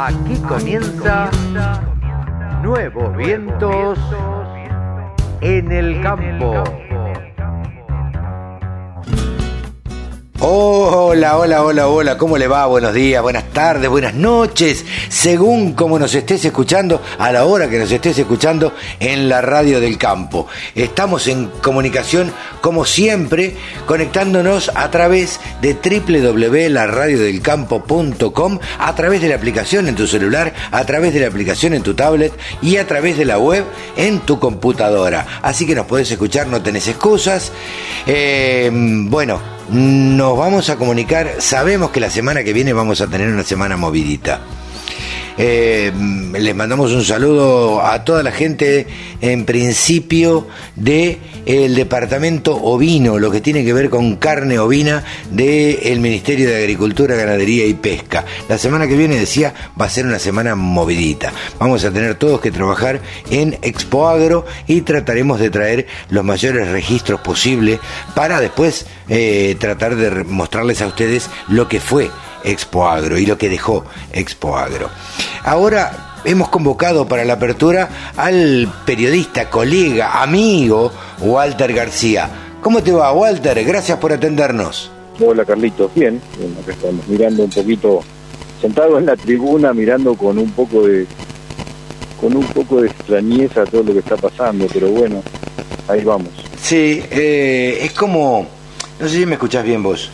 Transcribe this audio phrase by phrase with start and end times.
[0.00, 1.28] Aquí comienza
[2.62, 3.98] Nuevos Vientos
[5.40, 6.62] en el Campo.
[10.50, 12.64] Hola, hola, hola, hola, ¿cómo le va?
[12.64, 17.78] Buenos días, buenas tardes, buenas noches, según como nos estés escuchando, a la hora que
[17.78, 20.46] nos estés escuchando en la radio del campo.
[20.74, 29.86] Estamos en comunicación, como siempre, conectándonos a través de www.laradiodelcampo.com, a través de la aplicación
[29.86, 33.26] en tu celular, a través de la aplicación en tu tablet y a través de
[33.26, 33.66] la web
[33.98, 35.26] en tu computadora.
[35.42, 37.52] Así que nos podés escuchar, no tenés excusas.
[38.06, 43.28] Eh, bueno, nos vamos a comunicar, sabemos que la semana que viene vamos a tener
[43.28, 44.40] una semana movidita.
[45.40, 45.92] Eh,
[46.32, 48.88] les mandamos un saludo a toda la gente,
[49.20, 56.00] en principio, de el departamento ovino, lo que tiene que ver con carne ovina del
[56.00, 58.24] Ministerio de Agricultura, Ganadería y Pesca.
[58.48, 61.32] La semana que viene, decía, va a ser una semana movidita.
[61.60, 63.00] Vamos a tener todos que trabajar
[63.30, 67.78] en Expo Agro y trataremos de traer los mayores registros posibles
[68.16, 72.10] para después eh, tratar de mostrarles a ustedes lo que fue
[72.44, 74.88] Expo Agro y lo que dejó Expo Agro.
[75.44, 82.28] Ahora hemos convocado para la apertura al periodista, colega, amigo Walter García.
[82.62, 83.64] ¿Cómo te va, Walter?
[83.64, 84.90] Gracias por atendernos.
[85.20, 85.90] Hola, Carlitos.
[85.94, 86.20] Bien,
[86.62, 88.00] acá estamos mirando un poquito,
[88.60, 91.06] sentado en la tribuna, mirando con un poco de
[92.20, 95.22] con un poco de extrañeza todo lo que está pasando, pero bueno,
[95.86, 96.30] ahí vamos.
[96.60, 98.46] Sí, eh, es como,
[98.98, 100.10] no sé si me escuchás bien vos.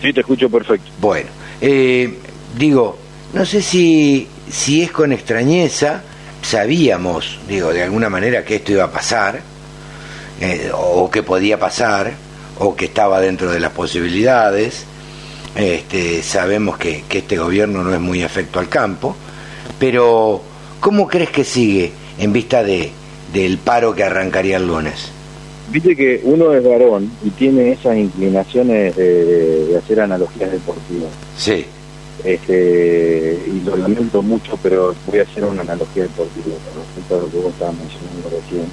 [0.00, 0.90] Sí, te escucho perfecto.
[1.00, 1.28] Bueno,
[1.62, 2.18] eh,
[2.58, 2.98] digo,
[3.32, 6.02] no sé si, si es con extrañeza,
[6.42, 9.40] sabíamos, digo, de alguna manera que esto iba a pasar,
[10.40, 12.14] eh, o que podía pasar,
[12.58, 14.86] o que estaba dentro de las posibilidades.
[15.54, 19.14] Este, sabemos que, que este gobierno no es muy afecto al campo,
[19.78, 20.42] pero
[20.80, 22.90] ¿cómo crees que sigue en vista de,
[23.32, 25.12] del paro que arrancaría el lunes?
[25.72, 31.10] Viste que uno es varón y tiene esas inclinaciones de, hacer analogías deportivas.
[31.38, 31.64] Sí.
[32.22, 37.30] Este, y lo lamento mucho, pero voy a hacer una analogía deportiva respecto a lo
[37.30, 38.66] que vos estabas mencionando recién.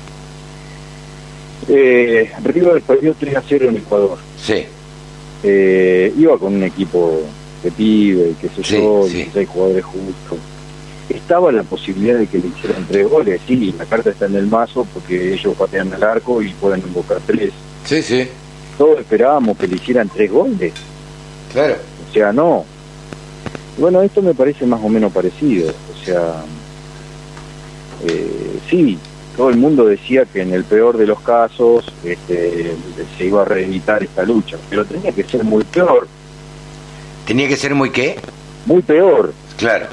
[1.69, 4.17] Eh, River perdió 3 a 0 en Ecuador.
[4.37, 4.65] Sí.
[5.43, 7.21] Eh, iba con un equipo
[7.63, 9.15] de pibe, qué sé Sí, yo, sí.
[9.15, 10.39] 16 jugadores justos.
[11.09, 14.47] Estaba la posibilidad de que le hicieran tres goles, sí, la carta está en el
[14.47, 17.51] mazo porque ellos patean al arco y pueden invocar tres.
[17.85, 18.27] Sí, sí,
[18.77, 20.73] Todos esperábamos que le hicieran tres goles,
[21.51, 21.75] claro.
[22.09, 22.63] o sea, no.
[23.77, 26.43] Bueno, esto me parece más o menos parecido, o sea,
[28.05, 28.97] eh, sí,
[29.35, 32.73] todo el mundo decía que en el peor de los casos este,
[33.17, 36.07] se iba a reeditar esta lucha, pero tenía que ser muy peor,
[37.25, 38.17] ¿Tenía que ser muy qué?
[38.65, 39.33] muy peor.
[39.57, 39.87] Claro.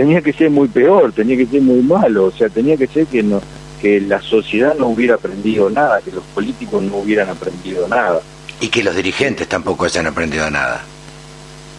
[0.00, 3.04] Tenía que ser muy peor, tenía que ser muy malo, o sea, tenía que ser
[3.06, 3.40] que no
[3.82, 8.20] que la sociedad no hubiera aprendido nada, que los políticos no hubieran aprendido nada.
[8.60, 10.82] Y que los dirigentes tampoco hayan aprendido nada.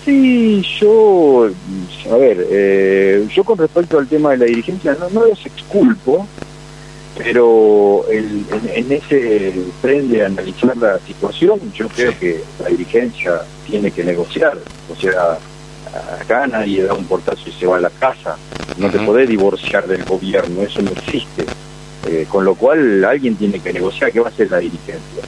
[0.06, 1.48] Sí, yo,
[2.12, 6.28] a ver, eh, yo con respecto al tema de la dirigencia no, no los exculpo,
[7.18, 13.42] pero el- en, en ese tren de analizar la situación, yo creo que la dirigencia
[13.68, 14.58] tiene que negociar,
[14.92, 15.38] o sea,
[16.20, 18.38] acá nadie da un portazo y se va a la casa,
[18.78, 21.46] no te podés divorciar del gobierno, eso no existe.
[22.08, 25.24] Eh, con lo cual alguien tiene que negociar, ¿qué va a hacer la dirigencia?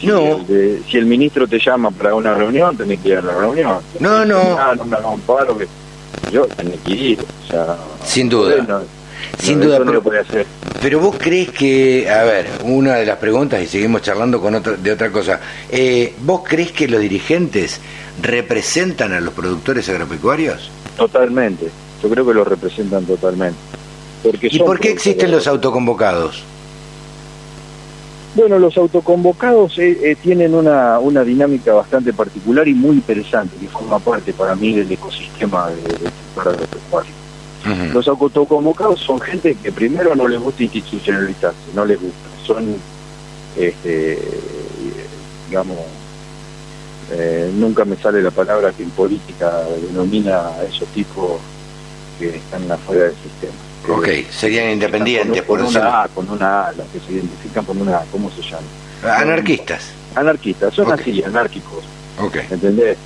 [0.00, 0.36] Si No.
[0.38, 3.34] el, de- si el ministro te llama para una reunión, tenés que ir a la
[3.34, 3.78] reunión.
[3.98, 4.38] No, no.
[4.58, 5.66] Ah, no paro, que
[6.32, 7.18] yo tenés que ir.
[7.20, 8.56] O sea, Sin duda.
[8.66, 8.80] no,
[9.38, 10.46] Sin no, duda, eso no pero- lo puede hacer.
[10.80, 14.72] Pero vos crees que, a ver, una de las preguntas y seguimos charlando con otra,
[14.78, 15.38] de otra cosa,
[15.70, 17.78] eh, ¿vos crees que los dirigentes
[18.22, 20.70] representan a los productores agropecuarios?
[20.96, 21.68] Totalmente.
[22.02, 23.58] Yo creo que lo representan totalmente.
[24.22, 26.42] Porque ¿Y por qué existen los autoconvocados?
[28.34, 33.66] Bueno, los autoconvocados eh, eh, tienen una, una dinámica bastante particular y muy interesante, que
[33.66, 37.12] forma parte para mí del ecosistema de- del sector agropecuario.
[37.66, 37.92] Ujú.
[37.92, 42.16] Los autoconvocados son gente que primero no les gusta institucionalizarse, no les gusta,
[42.46, 42.76] son,
[43.58, 44.18] este,
[45.48, 45.76] digamos,
[47.12, 51.40] eh, nunca me sale la palabra que en política denomina a esos tipos
[52.18, 53.52] que están afuera del sistema.
[53.88, 57.12] Ok, Que serían están independientes, con, por con una A, con una A, que se
[57.14, 59.16] identifican con una A, ¿cómo se llama?
[59.16, 59.84] Anarquistas.
[60.14, 61.82] Anarquistas, son así, anárquicos.
[62.20, 62.36] Ok.
[62.50, 62.96] ¿entendés?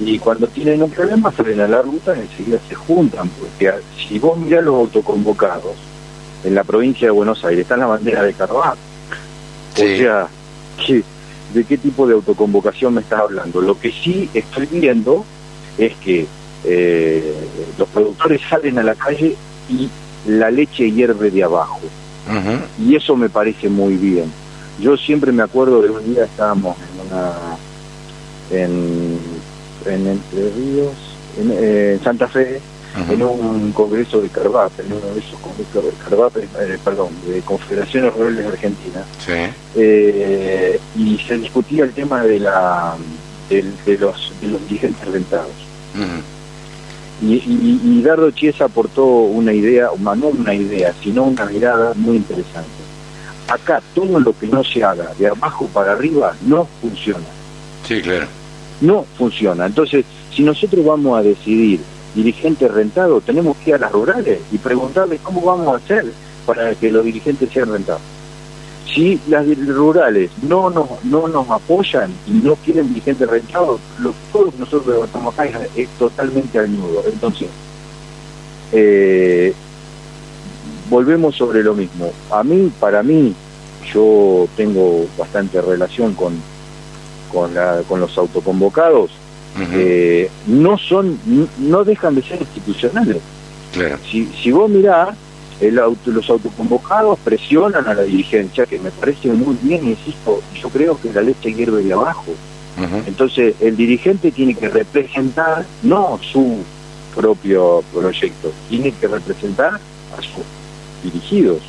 [0.00, 4.18] Y cuando tienen un problema salen a la ruta y enseguida se juntan, porque si
[4.18, 5.76] vos mirás los autoconvocados
[6.42, 8.76] en la provincia de Buenos Aires, está la bandera de Carvajal.
[9.76, 9.82] Sí.
[9.94, 10.26] O sea,
[10.84, 11.04] ¿qué-
[11.54, 13.60] ¿de qué tipo de autoconvocación me estás hablando?
[13.60, 15.24] Lo que sí estoy viendo
[15.78, 16.26] es que
[16.64, 17.34] eh,
[17.78, 19.36] los productores salen a la calle
[19.68, 19.88] y
[20.26, 21.80] la leche hierve de abajo.
[22.78, 24.32] Y eso me parece muy bien.
[24.80, 27.32] Yo siempre me acuerdo de un día estábamos en una
[28.50, 29.18] en,
[29.86, 30.94] en Entre Ríos,
[31.38, 32.60] en, eh, Santa Fe,
[32.96, 37.40] en un congreso de Carvape, en uno de esos congresos de Carvape, eh, perdón, de
[37.40, 39.04] Confederaciones Rurales Argentinas,
[39.74, 42.94] eh, y se discutía el tema de la
[43.50, 43.62] de,
[43.98, 45.50] los de los dirigentes rentados.
[47.20, 52.68] y, y, Dardo Chiesa aportó una idea, no una idea, sino una mirada muy interesante.
[53.48, 57.26] Acá todo lo que no se haga de abajo para arriba no funciona.
[57.86, 58.26] Sí, claro.
[58.80, 59.66] No funciona.
[59.66, 60.04] Entonces,
[60.34, 61.80] si nosotros vamos a decidir
[62.14, 66.06] dirigentes rentados, tenemos que ir a las rurales y preguntarles cómo vamos a hacer
[66.46, 68.02] para que los dirigentes sean rentados.
[68.94, 74.16] Si las rurales no nos, no nos apoyan y no quieren dirigentes rentados, lo que
[74.32, 77.02] todos nosotros estamos acá es, totalmente al nudo.
[77.06, 77.48] Entonces,
[78.72, 79.52] eh,
[80.88, 82.12] volvemos sobre lo mismo.
[82.30, 83.34] A mí, para mí,
[83.92, 86.34] yo tengo bastante relación con,
[87.32, 89.10] con, la, con los autoconvocados
[89.56, 91.18] eh, no son,
[91.58, 93.18] no dejan de ser institucionales.
[94.10, 95.16] Si, si vos mirás,
[95.60, 100.68] el auto, los autoconvocados presionan a la dirigencia, que me parece muy bien, insisto, yo
[100.68, 102.34] creo que la leche hierve de abajo.
[103.06, 106.56] Entonces, el dirigente tiene que representar no su
[107.14, 110.44] propio proyecto, tiene que representar a sus
[111.04, 111.60] dirigidos.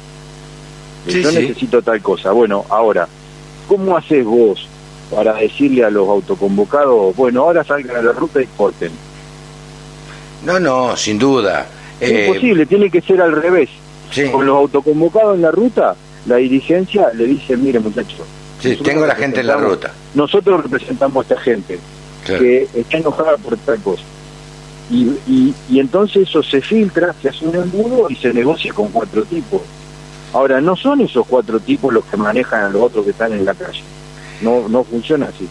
[1.05, 2.31] yo necesito tal cosa.
[2.31, 3.07] Bueno, ahora,
[3.67, 4.67] ¿cómo haces vos
[5.09, 8.91] para decirle a los autoconvocados, bueno, ahora salgan a la ruta y corten.
[10.45, 11.67] No, no, sin duda.
[11.99, 13.69] Es eh, imposible, tiene que ser al revés.
[14.31, 18.21] Con los autoconvocados en la ruta, la dirigencia le dice, mire muchachos.
[18.61, 19.91] Sí, tengo la gente en la ruta.
[20.13, 21.79] Nosotros representamos a esta gente
[22.25, 24.03] que está enojada por tal cosa.
[24.89, 28.89] Y, y, y entonces eso se filtra, se hace un embudo y se negocia con
[28.89, 29.61] cuatro tipos.
[30.31, 33.43] Ahora, no son esos cuatro tipos los que manejan a los otros que están en
[33.43, 33.81] la calle
[34.41, 35.47] no, no funciona así.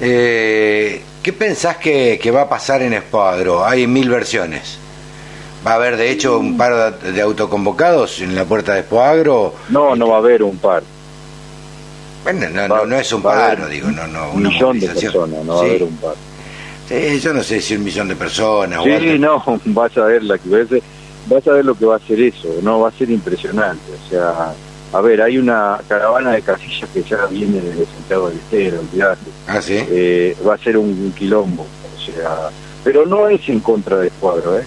[0.00, 3.64] Eh, ¿Qué pensás que, va a pasar en Espadro?
[3.64, 4.78] Hay mil versiones.
[5.66, 9.54] ¿Va a haber de hecho un par de autoconvocados en la puerta de Espoagro?
[9.70, 10.82] No, no va a haber un par.
[12.22, 14.32] Bueno, no, no, es un par, digo, no, no.
[14.32, 16.14] Un millón de personas, no va a haber un par.
[16.88, 18.82] Sí, yo no sé si un millón de personas.
[18.84, 20.48] Sí, no, vas a ver la que
[21.26, 24.10] vas a ver lo que va a ser eso, no va a ser impresionante, o
[24.10, 24.52] sea,
[24.94, 29.30] a ver, hay una caravana de casillas que ya viene desde Santiago del Estero, olvidate.
[29.48, 29.84] Ah, sí.
[29.90, 32.50] Eh, va a ser un, quilombo, o sea,
[32.84, 34.62] pero no es en contra del cuadro, ¿eh?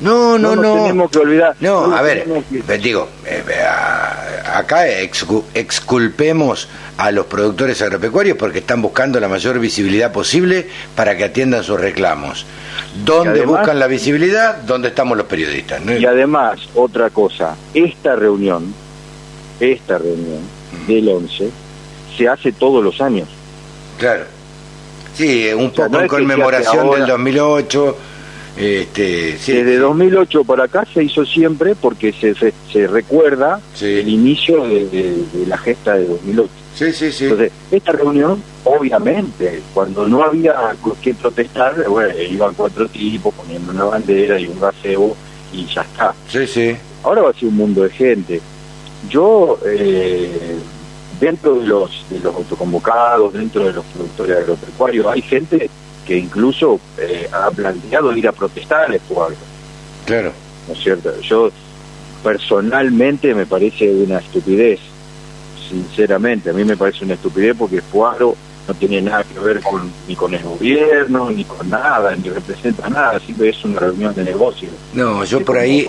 [0.00, 0.62] No, no, no.
[0.62, 1.56] No tenemos que olvidar.
[1.60, 2.26] No, a ver,
[2.82, 3.42] digo, eh,
[4.46, 11.24] acá exculpemos a los productores agropecuarios porque están buscando la mayor visibilidad posible para que
[11.24, 12.46] atiendan sus reclamos.
[13.04, 14.56] ¿Dónde buscan la visibilidad?
[14.56, 15.82] ¿Dónde estamos los periodistas?
[15.84, 18.85] Y además, otra cosa, esta reunión
[19.60, 20.40] esta reunión
[20.86, 21.50] del 11
[22.16, 23.28] se hace todos los años.
[23.98, 24.24] Claro.
[25.14, 27.96] Sí, un poco en conmemoración del 2008.
[28.56, 34.64] Este, sí, Desde 2008 para acá se hizo siempre porque se, se, recuerda el inicio
[34.64, 36.50] de, la gesta de 2008.
[36.74, 37.24] Sí, sí, sí.
[37.24, 40.54] Entonces, esta reunión, obviamente, cuando no había
[41.02, 45.16] que protestar, bueno, iban cuatro tipos poniendo una bandera y un gazebo
[45.52, 46.14] y ya está.
[46.28, 46.76] Sí, sí.
[47.02, 48.40] Ahora va a ser un mundo de gente.
[49.08, 50.58] Yo, eh,
[51.20, 55.70] dentro de los, de los autoconvocados, dentro de los productores agropecuarios, hay gente
[56.06, 59.36] que incluso eh, ha planteado ir a protestar al Espuagro.
[60.04, 60.32] Claro.
[60.68, 61.20] ¿No es cierto?
[61.20, 61.50] Yo
[62.22, 64.80] personalmente me parece una estupidez,
[65.68, 68.36] sinceramente, a mí me parece una estupidez porque Espuagro
[68.66, 72.88] no tiene nada que ver con, ni con el gobierno, ni con nada, ni representa
[72.88, 74.72] nada, siempre es una reunión de negocios.
[74.92, 75.86] No, yo por ahí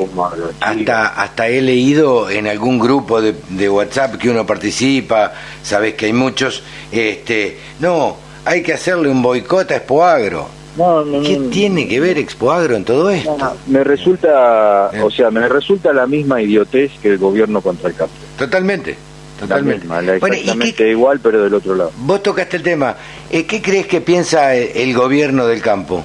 [0.59, 6.07] hasta hasta he leído en algún grupo de, de WhatsApp que uno participa, sabes que
[6.07, 10.47] hay muchos, este, no, hay que hacerle un boicot a Expoagro.
[10.77, 13.35] No, no, ¿Qué tiene que ver Expoagro en todo esto?
[13.65, 15.01] me resulta, eh.
[15.01, 18.13] o sea, me resulta la misma idiotez que el gobierno contra el campo.
[18.37, 19.06] Totalmente.
[19.39, 19.85] Totalmente.
[19.85, 21.91] exactamente igual, pero del otro lado.
[21.97, 22.95] Vos tocaste el tema.
[23.29, 26.03] Eh, ¿Qué crees que piensa el gobierno del campo?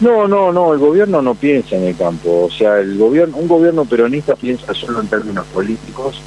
[0.00, 2.46] No, no, no, el gobierno no piensa en el campo.
[2.46, 6.20] O sea, el gobierno, un gobierno peronista piensa solo en términos políticos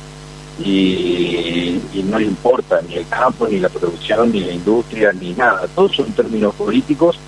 [0.64, 5.68] y, no le importa ni el campo, ni la producción, ni la industria, ni nada.
[5.76, 7.20] Todos son términos políticos.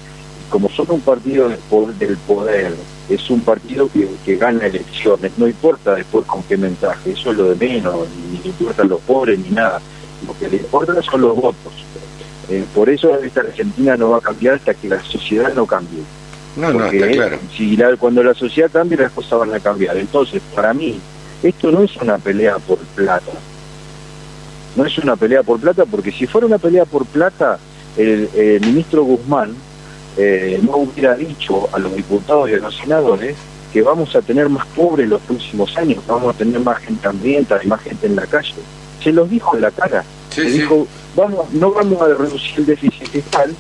[0.52, 2.76] Como son un partido del poder
[3.10, 3.90] es un partido
[4.26, 7.96] que, gana elecciones, no importa después con qué mensaje, eso es lo de menos,
[8.32, 9.82] ni le importan los pobres ni nada,
[10.28, 11.74] lo que le importa son los votos.
[12.50, 16.02] Eh, por eso esta Argentina no va a cambiar hasta que la sociedad no cambie.
[16.58, 17.40] No, no, Porque está claro.
[17.56, 19.96] si la- cuando la sociedad cambia, las cosas van a cambiar.
[19.98, 21.00] Entonces, para mí,
[21.44, 23.32] esto no es una pelea por plata.
[24.76, 27.58] No es una pelea por plata, porque si fuera una pelea por plata,
[27.98, 29.54] el, el ministro Guzmán
[30.18, 33.36] eh, no hubiera dicho a los diputados y a los senadores
[33.72, 37.60] que vamos a tener más pobres los próximos años, vamos a tener más gente hambrienta
[37.64, 38.54] y más gente en la calle.
[39.02, 40.04] Se los dijo en la cara.
[40.30, 40.60] Sí, les sí.
[40.60, 43.56] dijo, vamos, no vamos a reducir el déficit fiscal,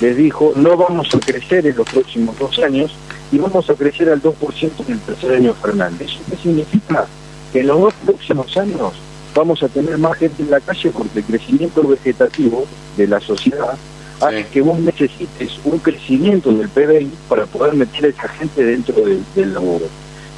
[0.00, 2.92] les dijo, no vamos a crecer en los próximos dos años
[3.30, 6.08] y vamos a crecer al 2% en el tercer año de Fernández.
[6.08, 7.06] ¿Eso qué significa?
[7.52, 8.92] Que en los dos próximos años
[9.34, 13.76] vamos a tener más gente en la calle porque el crecimiento vegetativo de la sociedad
[14.20, 18.94] hace que vos necesites un crecimiento del PBI para poder meter a esa gente dentro
[18.94, 19.86] del, del laburo.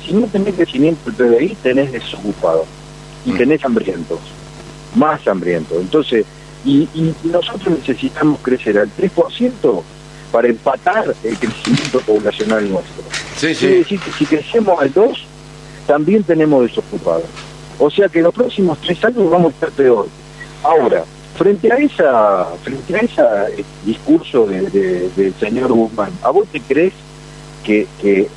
[0.04, 2.66] Si no tenés crecimiento del PBI, tenés desocupados
[3.24, 3.36] y Mm.
[3.38, 4.18] tenés hambrientos,
[4.94, 5.78] más hambrientos.
[5.80, 6.24] Entonces,
[6.64, 9.82] y, y nosotros necesitamos crecer al 3%
[10.32, 13.02] para empatar el crecimiento poblacional nuestro.
[13.36, 13.66] Sí, Quiere sí.
[13.78, 15.24] decir que si crecemos al 2,
[15.86, 17.24] también tenemos desocupados.
[17.78, 20.08] O sea que los próximos tres años vamos a estar peor.
[20.62, 21.04] Ahora,
[21.36, 26.60] frente a esa frente a ese discurso de- de- del señor Guzmán, ¿a vos te
[26.60, 26.92] crees
[27.64, 28.28] que, que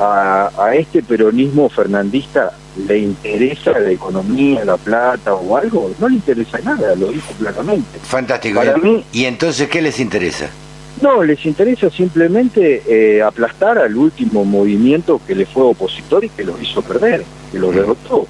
[0.00, 2.52] a, a este peronismo fernandista
[2.88, 5.90] le interesa la economía, la plata o algo?
[6.00, 7.98] No le interesa nada, lo dijo claramente.
[8.02, 8.58] Fantástico.
[8.60, 10.48] Para mí- ¿Y entonces qué les interesa?
[11.00, 16.44] No, les interesa simplemente eh, aplastar al último movimiento que le fue opositor y que
[16.44, 18.26] los hizo perder, que los derrotó.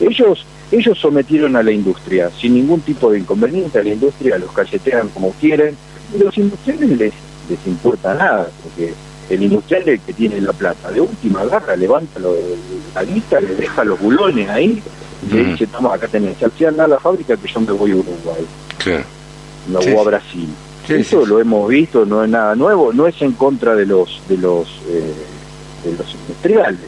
[0.00, 4.52] Ellos ellos sometieron a la industria sin ningún tipo de inconveniente, a la industria los
[4.52, 5.76] cachetean como quieren,
[6.14, 7.12] y los industriales les,
[7.48, 8.92] les importa nada, porque
[9.30, 10.90] el industrial es el que tiene la plata.
[10.90, 12.34] De última agarra, levanta lo-
[12.94, 14.82] la lista, le deja los bulones ahí,
[15.30, 15.50] y le Mm.
[15.52, 18.46] dice, toma, acá tenés, si anda a la fábrica que yo me voy a Uruguay
[18.78, 19.04] Claro.
[19.68, 20.04] no, Sí, o a.
[20.04, 20.48] Brasil.
[20.86, 23.86] Sí, Eso sí, lo hemos visto, no es nada nuevo, no es en contra de
[23.86, 25.12] los de los eh,
[25.84, 26.80] de los industriales,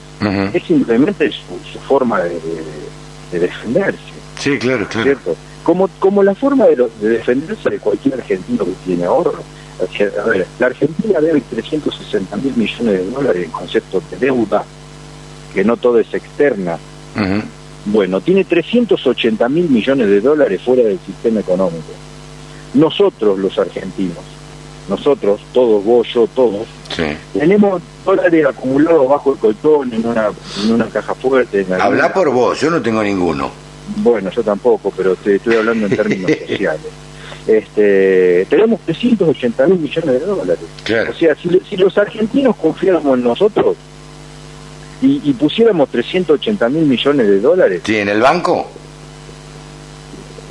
[0.54, 2.38] es simplemente su, su forma de, de-
[3.32, 3.98] de defenderse,
[4.38, 5.04] Sí, claro, claro.
[5.04, 5.36] ¿cierto?
[5.64, 9.42] Como como la forma de, lo- de defenderse de cualquier argentino que tiene ahorro.
[10.22, 14.64] A ver, la Argentina debe 360 mil millones de dólares en concepto de deuda,
[15.54, 16.78] que no todo es externa.
[17.86, 21.82] Bueno, tiene 380 mil millones de dólares fuera del sistema económico.
[22.74, 24.18] Nosotros, los argentinos,
[24.88, 27.04] nosotros, todos, vos, yo, todos, Sí.
[27.38, 30.30] tenemos dólares acumulados bajo el colchón, en una,
[30.62, 31.60] en una caja fuerte.
[31.62, 33.50] En Habla por vos, yo no tengo ninguno.
[33.96, 36.80] Bueno, yo tampoco, pero te estoy hablando en términos sociales.
[37.46, 40.64] Este, tenemos 380 mil millones de dólares.
[40.84, 41.10] Claro.
[41.10, 43.76] O sea, si, si los argentinos confiáramos en nosotros
[45.00, 48.68] y, y pusiéramos 380 mil millones de dólares, Sí, en el banco.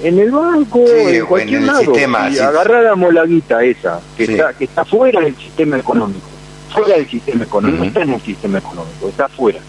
[0.03, 1.79] En el banco, Sí, en cualquier en el lado.
[1.81, 2.39] sistema, si sí.
[2.41, 4.31] agarráramos la guita esa, que Sí.
[4.34, 6.27] está que está fuera del sistema económico.
[6.74, 7.79] Fuera del sistema económico.
[7.84, 9.60] No está en el sistema económico, está fuera.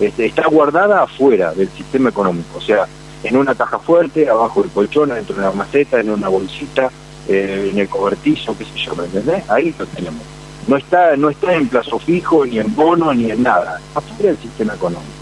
[0.00, 2.58] Este, está guardada afuera del sistema económico.
[2.58, 2.86] O sea,
[3.24, 6.90] en una caja fuerte, abajo del colchón, dentro de una maceta, en una bolsita,
[7.28, 9.48] eh, en el cobertizo, qué sé yo, ¿me entendés?
[9.48, 10.22] Ahí lo tenemos.
[10.66, 13.80] No está, no está en plazo fijo, ni en bono, ni en nada.
[13.94, 15.12] Afuera del sistema económico.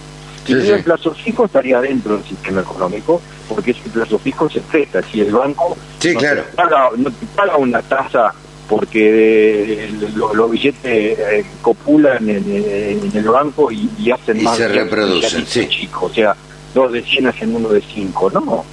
[0.46, 3.20] Si tuviera plazo fijo estaría dentro del sistema económico,
[3.54, 5.02] porque ese plazo fijo se presta.
[5.02, 6.42] Si el banco Sí, no, claro.
[6.42, 8.32] te paga, no te paga una tasa
[8.68, 14.42] porque eh, lo- los billetes eh, copulan en, en- el banco y, y hacen Y
[14.44, 15.66] más se reproducen, sí.
[15.68, 16.06] chico.
[16.06, 16.34] O sea,
[16.74, 18.30] dos de 100 hacen uno de 5.
[18.30, 18.64] No,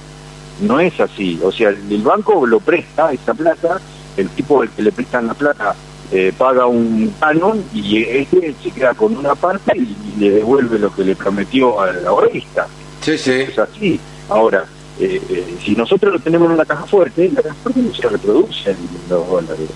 [0.62, 1.38] no es así.
[1.42, 3.80] O sea, el, el banco lo presta, esa plata,
[4.16, 5.74] el tipo al que le prestan la plata
[6.10, 9.80] eh, paga un canon y este se queda con una parte y,
[10.16, 12.66] y le devuelve lo que le prometió al ahorrista.
[13.02, 13.32] Sí, sí.
[13.32, 14.00] Es así.
[14.28, 14.64] Ahora,
[15.00, 18.08] eh, eh, si nosotros lo tenemos en una caja fuerte, la caja fuerte no se
[18.08, 18.76] reproduce en
[19.08, 19.68] los dólares.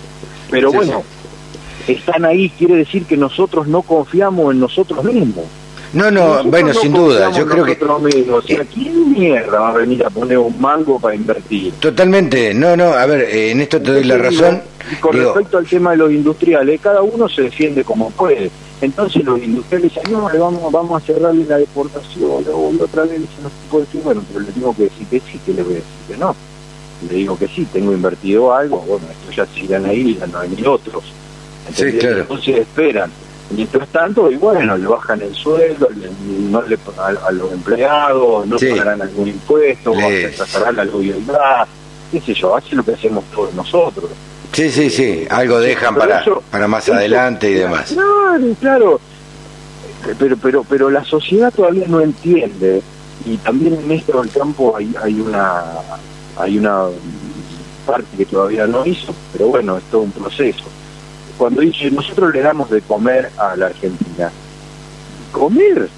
[0.51, 1.03] Pero Sí, bueno,
[1.87, 5.45] están ahí, quiere decir que nosotros no confiamos en nosotros mismos.
[5.93, 7.31] No, no, Nosotros bueno, no sin duda.
[7.33, 8.45] Yo creo que nosotros mismos.
[8.45, 11.73] O sea, ¿quién mierda va a venir a poner un mango para invertir?
[11.75, 12.55] totalmente.
[12.55, 14.63] No, no, a ver, eh, en esto te doy la razón.
[14.91, 18.51] Y con Digo, respecto al tema de los industriales, cada uno se defiende como puede.
[18.83, 23.13] Entonces los industriales dicen, no, le vamos, vamos a cerrarle la deportación, luego otra vez
[23.21, 25.63] dicen, no se puede decir, bueno, pero le tengo que decir que sí, que le
[25.63, 26.35] voy a decir que no.
[27.09, 30.17] Le digo que sí, tengo invertido algo, bueno, esto ya se irán a ir y
[30.19, 31.05] ya no hay ni otros.
[31.69, 33.11] Entonces esperan.
[33.51, 36.11] Mientras tanto, y bueno, le bajan el sueldo, le-
[36.51, 38.69] no le, a, a los empleados, no Sí.
[38.71, 41.67] pagarán algún impuesto, Le- retrasarán la vivienda,
[42.11, 44.11] qué sé yo, hace lo que hacemos todos nosotros.
[44.53, 45.27] Sí, sí, sí.
[45.31, 47.93] Algo dejan para, eso- para más eso- adelante y demás.
[47.93, 49.01] Claro, claro.
[50.19, 52.83] Pero, pero, pero la sociedad todavía no entiende
[53.25, 55.63] y también en esto del campo hay, hay una
[56.39, 56.87] hay una
[57.87, 60.65] parte que todavía no hizo, pero bueno, es todo un proceso.
[61.39, 64.31] cuando dice, nosotros le damos de comer a la Argentina.
[65.31, 65.89] ¿Comer?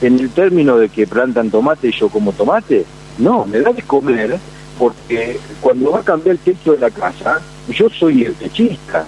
[0.00, 2.84] En el término de que plantan tomate y yo como tomate,
[3.18, 4.38] no, me da de comer
[4.78, 9.06] porque cuando va a cambiar el techo de la casa, yo soy el techista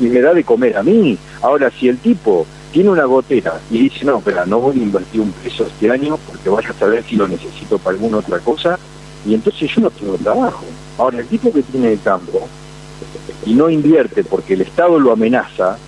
[0.00, 1.16] y me da de comer a mí.
[1.40, 5.20] Ahora, si el tipo tiene una gotera y dice, no, pero no voy a invertir
[5.20, 8.78] un peso este año porque vaya a saber si lo necesito para alguna otra cosa,
[9.24, 10.64] y entonces yo no tengo trabajo.
[10.98, 12.48] Ahora, el tipo que tiene el campo
[13.46, 15.78] y no invierte porque el Estado lo amenaza,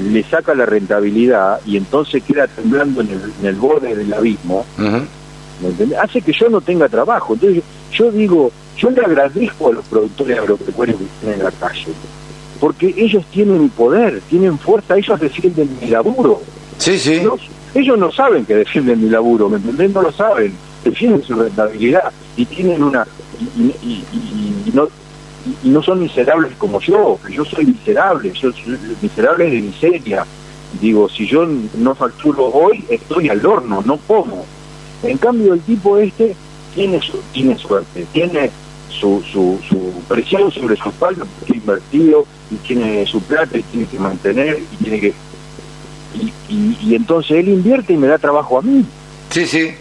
[0.00, 3.10] le saca la rentabilidad y entonces queda temblando en
[3.42, 4.64] el, borde del abismo,
[6.00, 7.34] hace que yo no tenga trabajo.
[7.34, 7.62] Entonces
[7.92, 11.86] yo digo, yo le agradezco a los productores agropecuarios que están en la calle,
[12.58, 16.40] porque ellos tienen poder, tienen fuerza, ellos defienden mi laburo.
[16.78, 17.22] Sí, sí.
[17.74, 19.92] Ellos, no saben que defienden mi laburo, ¿me entendés?
[19.92, 20.52] No lo saben,
[20.84, 23.06] defienden su rentabilidad y tienen una...
[23.56, 24.04] Y,
[24.74, 24.88] no,
[25.64, 30.24] y no son miserables como yo, yo soy miserable, yo soy miserable de miseria.
[30.80, 31.46] Digo, si yo
[31.78, 34.44] no facturo hoy, estoy al horno, no como.
[35.02, 36.36] En cambio, el tipo este
[36.74, 38.50] tiene, su, tiene suerte, tiene
[38.88, 43.62] su, su, su presión sobre su espalda porque ha invertido y tiene su plata y
[43.62, 45.14] tiene que mantener y tiene que...
[46.14, 48.84] Y, y, entonces él invierte y me da trabajo a mí.
[49.30, 49.74] Sí, sí.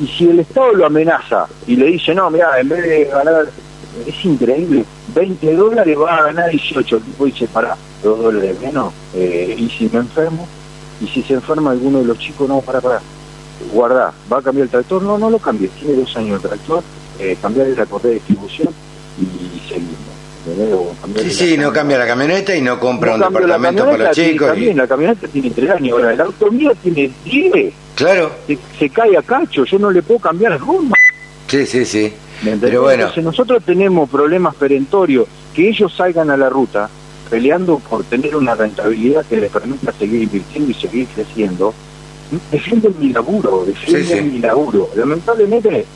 [0.00, 3.48] Y si el Estado lo amenaza y le dice, no, mira, en vez de ganar,
[4.06, 6.96] es increíble, 20 dólares va a ganar 18.
[6.96, 10.46] El tipo dice, pará, 2 dólares menos, eh, y si me enfermo,
[11.00, 13.00] y si se enferma alguno de los chicos, no, para, para
[13.72, 15.02] guarda, ¿va a cambiar el tractor?
[15.02, 16.82] No, no lo cambies, tiene dos años el tractor,
[17.18, 18.68] eh, cambiar la correa de distribución
[19.18, 20.12] y seguimos.
[21.20, 24.48] Sí, sí, no cambia la camioneta y no compra un departamento para los chicos.
[24.48, 27.72] También, la camioneta tiene tres años, ahora el auto mío tiene diez.
[27.94, 28.32] Claro.
[28.78, 30.98] Se, cae a cacho, yo no le puedo cambiar las gomas.
[31.46, 32.12] Sí, sí, sí.
[32.60, 33.02] Pero bueno.
[33.02, 36.90] Entonces nosotros tenemos problemas perentorios, que ellos salgan a la ruta
[37.30, 41.72] peleando por tener una rentabilidad que les permita seguir invirtiendo y seguir creciendo,
[42.50, 44.88] defienden mi laburo, defienden mi laburo.
[44.94, 45.86] Lamentablemente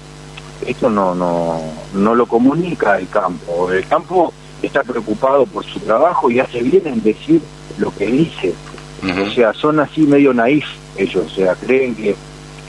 [0.66, 1.60] esto no, no,
[1.94, 3.70] no lo comunica el campo.
[3.70, 7.40] El campo está preocupado por su trabajo y hace bien en decir
[7.78, 8.54] lo que dice.
[9.02, 12.16] O sea, son así medio naif ellos, o sea, creen que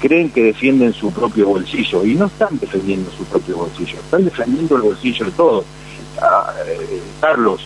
[0.02, 4.76] creen que defienden su propio bolsillo y no están defendiendo su propio bolsillo, están defendiendo
[4.76, 5.66] el bolsillo de todos.
[6.22, 7.66] Ah, eh, Carlos,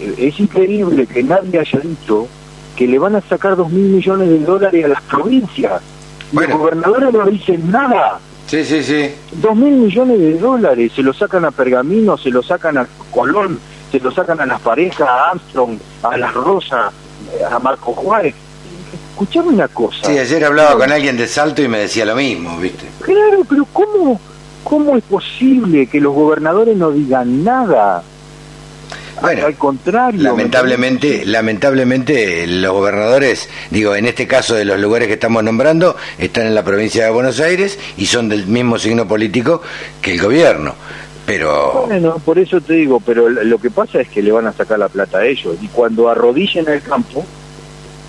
[0.00, 2.28] eh, es increíble que nadie haya dicho
[2.76, 5.80] que le van a sacar dos mil millones de dólares a las provincias.
[6.32, 8.18] Los gobernadores no dicen nada.
[8.46, 9.10] Sí, sí, sí.
[9.32, 13.58] Dos mil millones de dólares se lo sacan a Pergamino, se lo sacan a Colón,
[13.90, 16.92] se lo sacan a las parejas, a Armstrong, a Las Rosas,
[17.50, 18.34] a Marco Juárez.
[19.10, 19.98] Escuchame una cosa.
[20.04, 22.86] Sí, ayer hablaba con alguien de Salto y me decía lo mismo, ¿viste?
[23.00, 24.20] Claro, pero ¿cómo,
[24.64, 28.02] cómo es posible que los gobernadores no digan nada?
[29.22, 30.20] Bueno, al contrario.
[30.20, 36.46] Lamentablemente, lamentablemente los gobernadores, digo, en este caso de los lugares que estamos nombrando, están
[36.46, 39.62] en la provincia de Buenos Aires y son del mismo signo político
[40.00, 40.74] que el gobierno.
[41.24, 41.84] Pero...
[41.86, 44.78] Bueno, por eso te digo, pero lo que pasa es que le van a sacar
[44.78, 45.56] la plata a ellos.
[45.62, 47.24] Y cuando arrodillen el campo,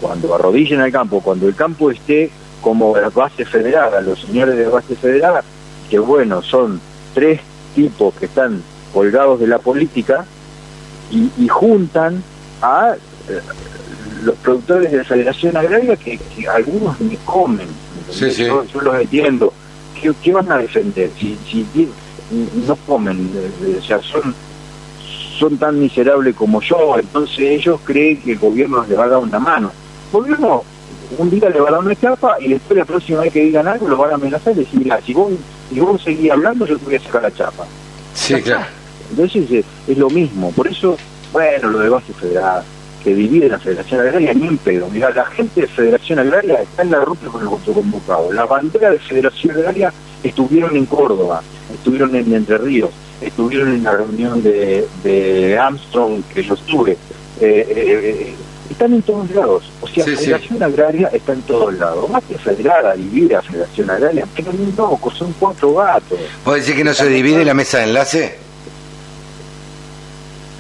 [0.01, 4.65] cuando arrodillen el campo, cuando el campo esté como la base federada, los señores de
[4.65, 5.43] base federada,
[5.89, 6.81] que bueno, son
[7.13, 7.39] tres
[7.75, 10.25] tipos que están colgados de la política,
[11.13, 12.23] y, juntan
[12.61, 12.95] a
[13.29, 13.39] eh,
[14.23, 16.19] los productores de la Federación Agraria que,
[16.51, 17.67] algunos ni comen.
[18.11, 19.53] Yo, los entiendo.
[20.21, 21.09] ¿Qué, van a defender?
[21.17, 21.65] Si, si
[22.67, 24.33] no comen, eh, o sea, son
[25.39, 29.19] son tan miserables como yo, entonces ellos creen que el gobierno les va a dar
[29.19, 29.71] una mano.
[30.05, 30.63] El gobierno
[31.17, 33.67] un día le va a dar una chapa y después la próxima vez que digan
[33.67, 35.31] algo lo van a amenazar y decir, mira, si vos,
[35.69, 37.65] si vos seguís hablando yo te voy a sacar la chapa.
[38.13, 38.65] Sí, claro.
[39.13, 40.51] Entonces es, lo mismo.
[40.51, 40.97] Por eso,
[41.31, 42.63] bueno, lo de base federal,
[43.03, 44.87] que divide la Federación Agraria, ni un pedo.
[44.91, 48.31] Mira, la gente de Federación Agraria está en la ruta con el voto convocado.
[48.31, 53.91] La bandera de Federación Agraria estuvieron en Córdoba, estuvieron en Entre Ríos, estuvieron en la
[53.91, 56.93] reunión de, Armstrong que yo estuve.
[56.93, 56.97] Eh,
[57.41, 58.33] eh, eh,
[58.69, 59.71] están en todos lados.
[59.81, 62.09] O sea, Federación Agraria está en todos lados.
[62.09, 66.19] Más que federada, divide a Federación Agraria, pero no, son cuatro gatos.
[66.43, 68.43] ¿Puede decir que no se divide la mesa de enlace?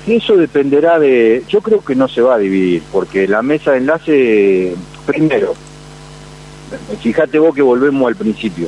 [0.07, 1.43] Eso dependerá de...
[1.47, 5.53] Yo creo que no se va a dividir, porque la mesa de enlace, primero,
[7.01, 8.67] fíjate vos que volvemos al principio.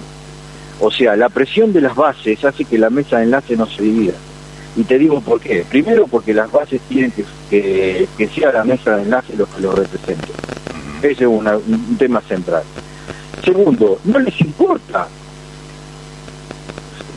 [0.80, 3.84] O sea, la presión de las bases hace que la mesa de enlace no se
[3.84, 4.14] divida.
[4.78, 5.66] Y te digo por qué.
[5.70, 9.74] Primero porque las bases tienen que, que, sea la mesa de enlace lo que lo
[9.74, 10.28] represente.
[11.02, 12.64] Ese es un tema central.
[13.44, 15.08] Segundo, no les importa.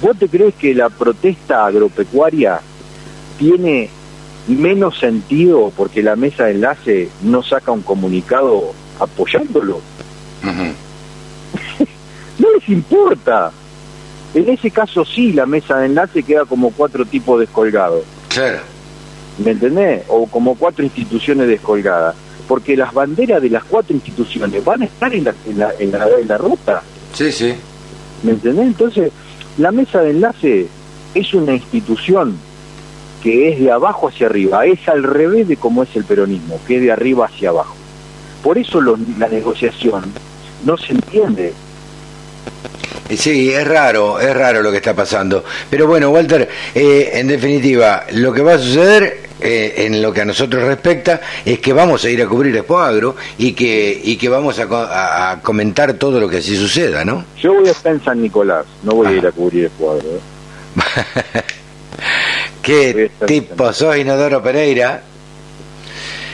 [0.02, 2.60] ¿Vos te crees que la protesta agropecuaria
[3.38, 3.90] tiene
[4.48, 9.80] menos sentido porque la mesa de enlace no saca un comunicado apoyándolo.
[12.38, 13.50] No les importa.
[14.32, 18.04] En ese caso sí, la mesa de enlace queda como cuatro tipos descolgados.
[18.28, 18.60] Claro.
[19.44, 20.04] ¿Me entendés?
[20.06, 22.14] O como cuatro instituciones descolgadas.
[22.46, 25.90] Porque las banderas de las cuatro instituciones van a estar en la, en la, en
[25.90, 26.82] la, en la ruta.
[27.12, 27.54] Sí, sí.
[28.22, 28.66] ¿Me entendés?
[28.66, 29.10] Entonces,
[29.58, 30.68] la mesa de enlace
[31.14, 32.38] es una institución
[33.22, 36.76] que es de abajo hacia arriba, es al revés de cómo es el peronismo, que
[36.76, 37.74] es de arriba hacia abajo.
[38.42, 40.04] Por eso lo- la negociación
[40.64, 41.52] no se entiende.
[43.10, 45.42] Y Sí, es raro, es raro lo que está pasando.
[45.70, 50.20] Pero bueno, Walter, eh, en definitiva, lo que va a suceder eh, en lo que
[50.22, 54.16] a nosotros respecta es que vamos a ir a cubrir Expo Agro y que, y
[54.16, 57.24] que vamos a, a- comentar todo lo que así suceda, ¿no?
[57.40, 59.66] Yo voy a estar en San Nicolás, no voy a ir a cubrir.
[59.66, 60.20] ¿eh?
[62.68, 65.00] ¿Qué tipo sos, Inodoro Pereira?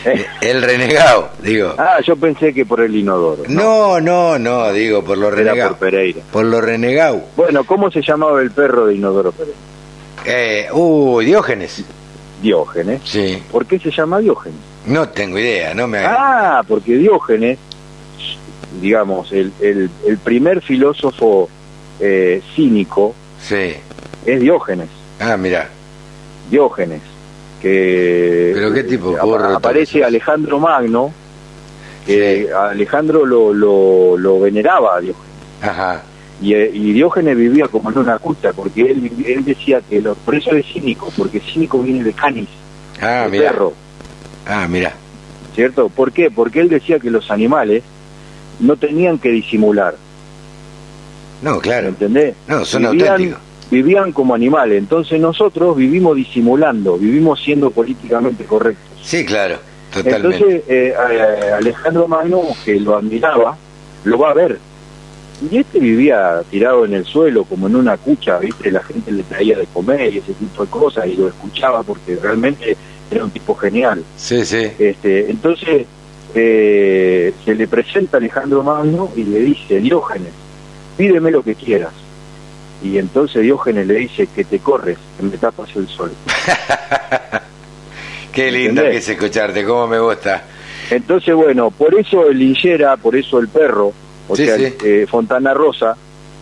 [0.05, 1.75] Eh, El renegado, digo.
[1.79, 3.45] Ah, yo pensé que por el inodoro.
[3.49, 5.71] No, no, no, digo, por lo Era renegado.
[5.71, 6.23] por Pereira.
[6.33, 7.23] Por lo renegado.
[7.37, 9.59] Bueno, ¿cómo se llamaba el perro de Inodoro Pereira?
[10.27, 11.85] Eh, uy, Diógenes.
[12.43, 13.01] Diógenes.
[13.05, 13.41] Sí.
[13.53, 14.59] ¿Por qué se llama Diógenes?
[14.87, 15.99] No tengo idea, no me.
[16.05, 17.59] Ah, porque Diógenes,
[18.83, 21.49] digamos, el, el, el primer filósofo
[22.01, 23.75] eh, cínico Sí.
[24.27, 24.89] es Diógenes.
[25.21, 25.69] Ah, mira.
[26.51, 27.01] Diógenes.
[27.61, 29.17] Que ¿Pero qué tipo?
[29.17, 30.05] eh, aparece.
[30.05, 31.13] Alejandro Magno,
[32.07, 32.53] que Sí.
[32.53, 35.29] Alejandro lo, lo, lo veneraba a Diógenes.
[35.63, 36.03] Ajá.
[36.43, 40.15] Y, eh, y Diógenes vivía como en una cucha, porque él, él decía que lo,
[40.15, 42.49] por eso es cínico, porque cínico viene de canis,
[43.01, 43.51] Ah, de mira.
[43.51, 43.73] perro,
[44.47, 44.93] Ah, mira.
[45.55, 45.89] ¿cierto?
[45.89, 46.31] ¿Por qué?
[46.31, 47.83] Porque él decía que los animales
[48.61, 49.95] no tenían que disimular,
[51.41, 51.89] No, ¿me claro.
[51.89, 52.35] entendés?
[52.49, 53.41] No, son Vivían- auténticos.
[53.75, 58.99] Vivían como animales, entonces nosotros vivimos disimulando, vivimos siendo políticamente correctos.
[59.03, 59.57] Sí, claro.
[59.93, 60.37] Totalmente.
[60.37, 63.57] Entonces eh, a- Alejandro Magno, que lo admiraba,
[64.05, 64.59] lo va a ver.
[65.51, 68.71] Y este vivía tirado en el suelo, como en una cucha, ¿viste?
[68.71, 72.17] La gente le traía de comer y ese tipo de cosas, y lo escuchaba porque
[72.23, 72.77] realmente
[73.11, 74.05] era un tipo genial.
[74.17, 74.69] Sí, sí.
[74.79, 75.85] Este, entonces
[76.37, 80.33] eh, se le presenta a Alejandro Magno y le dice, Diógenes,
[80.97, 81.93] pídeme lo que quieras.
[82.83, 86.13] Y entonces Diógenes le dice que te corres, que me tapas el sol.
[88.33, 88.91] Qué lindo ¿Entendés?
[88.93, 90.43] que es escucharte, cómo me gusta.
[90.91, 93.93] Entonces, bueno, por eso el linchera, por eso el perro,
[94.29, 94.75] o Sí, sea, sí.
[94.85, 95.97] eh, Fontana Rosa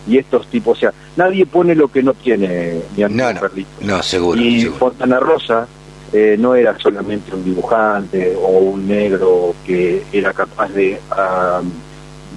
[0.09, 3.40] y estos tipos, o sea, nadie pone lo que no tiene, mi amigo No, no.
[3.40, 3.71] Carlito.
[3.83, 4.40] No, seguro.
[4.40, 4.79] y seguro.
[4.79, 5.68] Fontana Rosa
[6.12, 11.61] eh, no era solamente un dibujante o un negro que era capaz de, ah,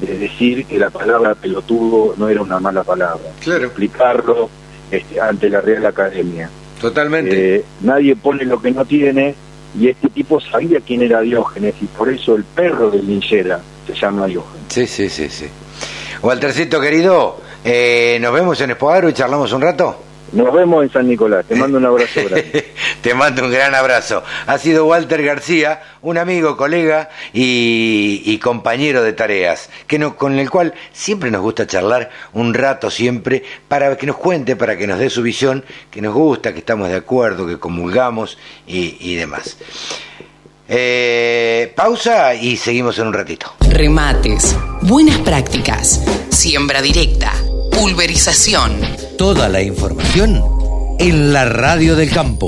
[0.01, 3.65] de decir que la palabra pelotudo no era una mala palabra, Claro.
[3.65, 4.49] explicarlo
[4.91, 6.49] este, ante la Real Academia.
[6.79, 7.55] Totalmente.
[7.57, 9.33] Eh, nadie pone lo que no tiene
[9.79, 13.93] y este tipo sabía quién era Diógenes y por eso el perro de linchera se
[13.93, 14.65] llama Diógenes.
[14.69, 15.47] Sí, sí, sí, sí.
[16.21, 19.97] Waltercito, querido, eh, nos vemos en Expo Agro y charlamos un rato.
[20.31, 21.45] Nos vemos en San Nicolás.
[21.45, 22.73] Te mando un abrazo grande.
[23.01, 24.23] Te mando un gran abrazo.
[24.47, 30.37] Ha sido Walter García, un amigo, colega y, y compañero de tareas, que no, con
[30.37, 34.87] el cual siempre nos gusta charlar un rato siempre para que nos cuente, para que
[34.87, 39.15] nos dé su visión, que nos gusta, que estamos de acuerdo, que comulgamos y, y
[39.15, 39.57] demás.
[40.67, 43.53] Eh, pausa y seguimos en un ratito.
[43.69, 47.33] Remates, buenas prácticas, siembra directa,
[47.75, 48.79] pulverización.
[49.17, 50.41] Toda la información
[50.97, 52.47] en la radio del campo.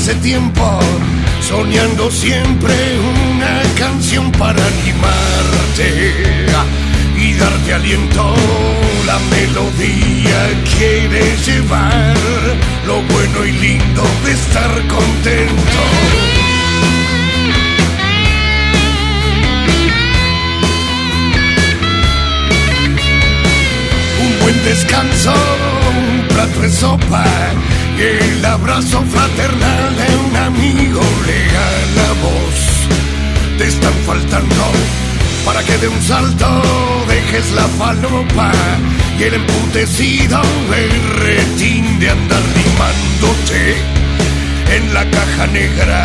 [0.00, 0.78] Hace tiempo,
[1.42, 2.72] soñando siempre
[3.36, 6.16] una canción para animarte
[7.18, 8.34] y darte aliento.
[9.06, 10.40] La melodía
[10.74, 12.16] quiere llevar
[12.86, 15.80] lo bueno y lindo de estar contento.
[24.22, 25.34] Un buen descanso,
[25.94, 27.24] un plato de sopa
[28.00, 31.46] el abrazo fraternal de un amigo le
[31.96, 33.58] la voz.
[33.58, 34.64] Te están faltando
[35.44, 36.62] para que de un salto
[37.06, 38.52] dejes la falopa
[39.18, 43.76] y el emputecido berretín de andar limándote
[44.76, 46.04] en la caja negra.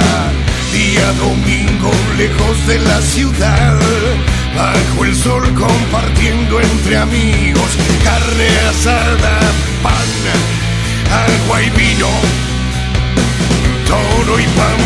[0.73, 3.79] Día domingo lejos de la ciudad,
[4.53, 7.69] bajo el sol compartiendo entre amigos
[8.03, 9.39] carne asada,
[9.81, 10.54] pan,
[11.11, 12.09] agua y vino,
[13.85, 14.85] toro y pampa.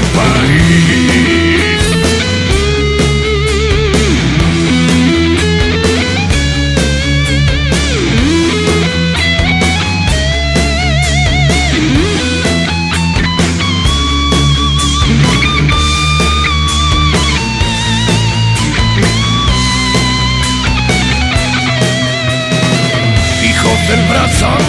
[23.89, 24.68] del brazo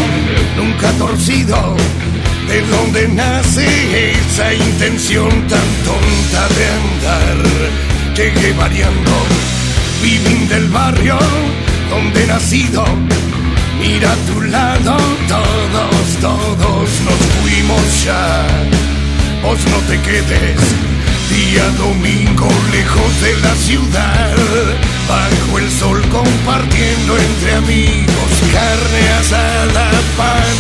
[0.89, 1.77] torcido,
[2.49, 7.37] de donde nace esa intención tan tonta de andar,
[8.17, 9.13] llegué variando,
[10.03, 11.19] vivir del barrio
[11.91, 12.85] donde nacido,
[13.79, 14.97] mira a tu lado,
[15.29, 18.47] todos, todos nos fuimos ya,
[19.43, 20.61] vos no te quedes,
[21.29, 24.37] día domingo lejos de la ciudad
[25.09, 28.20] bajo el sol compartiendo entre amigos
[28.53, 30.57] carne asada, pan,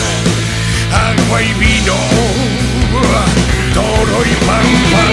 [0.93, 1.97] agua y vino,
[3.75, 5.05] toro y pampa.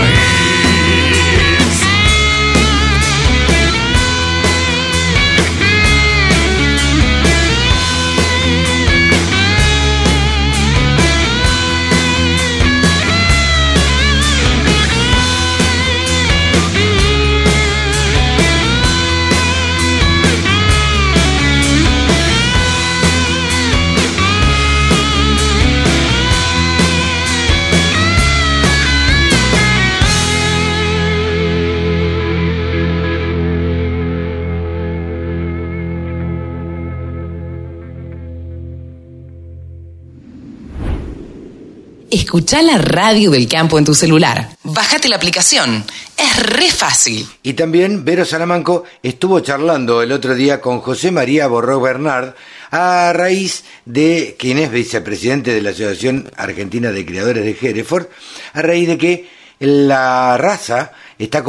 [42.27, 44.49] Escucha la radio del campo en tu celular.
[44.61, 45.85] Bájate la aplicación.
[46.17, 47.25] Es re fácil.
[47.41, 52.33] Y también Vero Salamanco estuvo charlando el otro día con José María Borró Bernard
[52.69, 58.07] a raíz de quien es vicepresidente de la Asociación Argentina de Criadores de Hereford,
[58.51, 61.45] a raíz de que la raza está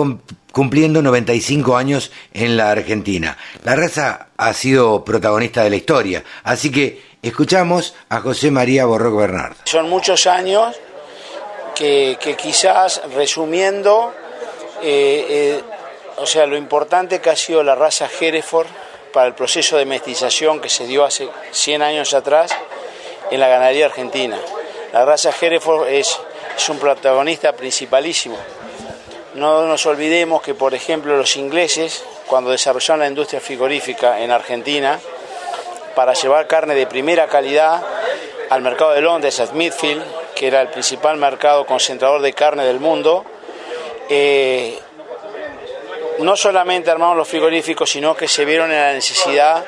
[0.52, 3.36] cumpliendo 95 años en la Argentina.
[3.64, 9.16] La raza ha sido protagonista de la historia, así que Escuchamos a José María Borroc
[9.16, 9.54] Bernard.
[9.64, 10.76] Son muchos años
[11.74, 14.14] que, quizás resumiendo,
[14.82, 15.62] eh, eh,
[16.18, 18.68] o sea, lo importante que ha sido la raza Hereford
[19.12, 22.52] para el proceso de mestización que se dio hace 100 años atrás
[23.30, 24.38] en la ganadería argentina.
[24.92, 26.20] La raza Hereford es,
[26.56, 28.36] es un protagonista principalísimo.
[29.34, 35.00] No nos olvidemos que, por ejemplo, los ingleses, cuando desarrollaron la industria frigorífica en Argentina,
[35.98, 37.82] para llevar carne de primera calidad
[38.50, 40.04] al mercado de Londres, a Smithfield,
[40.36, 43.24] que era el principal mercado concentrador de carne del mundo.
[44.08, 44.78] Eh,
[46.20, 49.64] no solamente armaron los frigoríficos, sino que se vieron en la necesidad,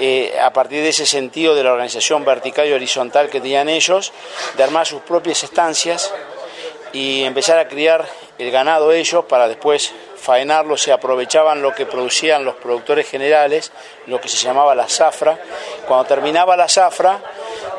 [0.00, 4.10] eh, a partir de ese sentido de la organización vertical y horizontal que tenían ellos,
[4.56, 6.14] de armar sus propias estancias
[6.94, 12.44] y empezar a criar el ganado ellos para después faenarlo, se aprovechaban lo que producían
[12.44, 13.72] los productores generales,
[14.06, 15.36] lo que se llamaba la zafra.
[15.86, 17.18] Cuando terminaba la zafra,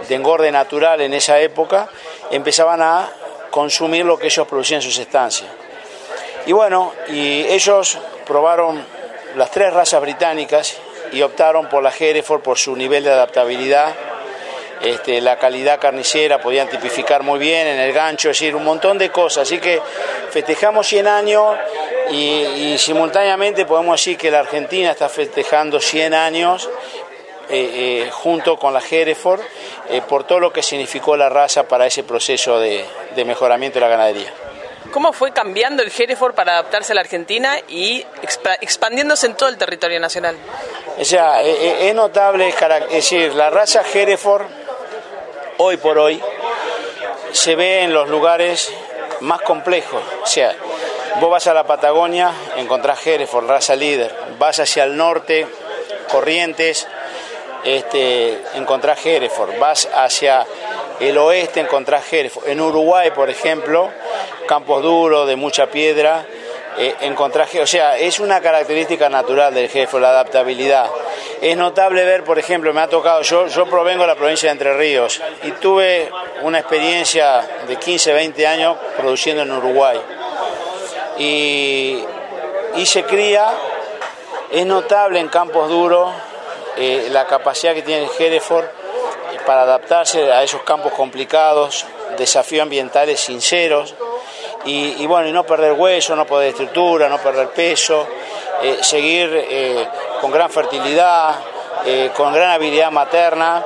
[0.08, 1.88] de engorde natural en esa época,
[2.32, 3.10] empezaban a
[3.50, 5.50] consumir lo que ellos producían en sus estancias.
[6.46, 8.86] Y bueno, y ellos probaron
[9.38, 10.76] las tres razas británicas
[11.14, 13.96] y optaron por la Hereford por su nivel de adaptabilidad
[14.84, 18.98] este, la calidad carnicera, podían tipificar muy bien en el gancho, es decir, un montón
[18.98, 19.44] de cosas.
[19.44, 19.82] Así que
[20.30, 21.56] festejamos 100 años
[22.12, 26.70] y, simultáneamente podemos decir que la Argentina está festejando 100 años
[27.50, 29.42] eh, eh, junto con la Hereford
[29.90, 32.86] eh, por todo lo que significó la raza para ese proceso de,
[33.26, 34.34] mejoramiento de la ganadería.
[34.92, 38.06] ¿Cómo fue cambiando el Hereford para adaptarse a la Argentina y
[38.62, 40.36] expandiéndose en todo el territorio nacional?
[41.00, 44.63] O sea, es notable, es decir, la raza Hereford
[45.58, 46.22] hoy por hoy
[47.32, 48.72] se ve en los lugares
[49.22, 50.02] más complejos.
[50.22, 50.56] O sea,
[51.20, 54.14] vos vas a la Patagonia, encontrás Hereford, raza líder.
[54.38, 55.48] Vas hacia el norte,
[56.12, 56.88] Corrientes,
[57.64, 59.58] este, encontrás Hereford.
[59.58, 60.46] Vas hacia
[61.00, 62.50] el oeste, encontrás Hereford.
[62.50, 63.90] En Uruguay, por ejemplo,
[64.48, 66.26] campos duros, de mucha piedra,
[66.78, 70.90] eh, encontrás O sea, es una característica natural del Hereford, la adaptabilidad.
[71.42, 74.54] es notable ver, por ejemplo, me ha tocado, yo, yo provengo de la provincia de
[74.54, 76.10] Entre Ríos y tuve
[76.42, 80.00] una experiencia de 15, 20 años produciendo en Uruguay.
[81.18, 82.04] Y,
[82.86, 83.48] se cría,
[84.52, 86.12] es notable en campos duros
[86.78, 88.66] eh, la capacidad que tiene el Hereford
[89.46, 91.86] para adaptarse a esos campos complicados,
[92.18, 93.96] desafíos ambientales sinceros
[94.66, 98.08] y, bueno, y no perder hueso, no perder estructura, no perder peso,
[98.62, 99.88] eh, seguir eh,
[100.22, 101.36] con gran fertilidad,
[101.86, 103.64] eh, con gran habilidad materna.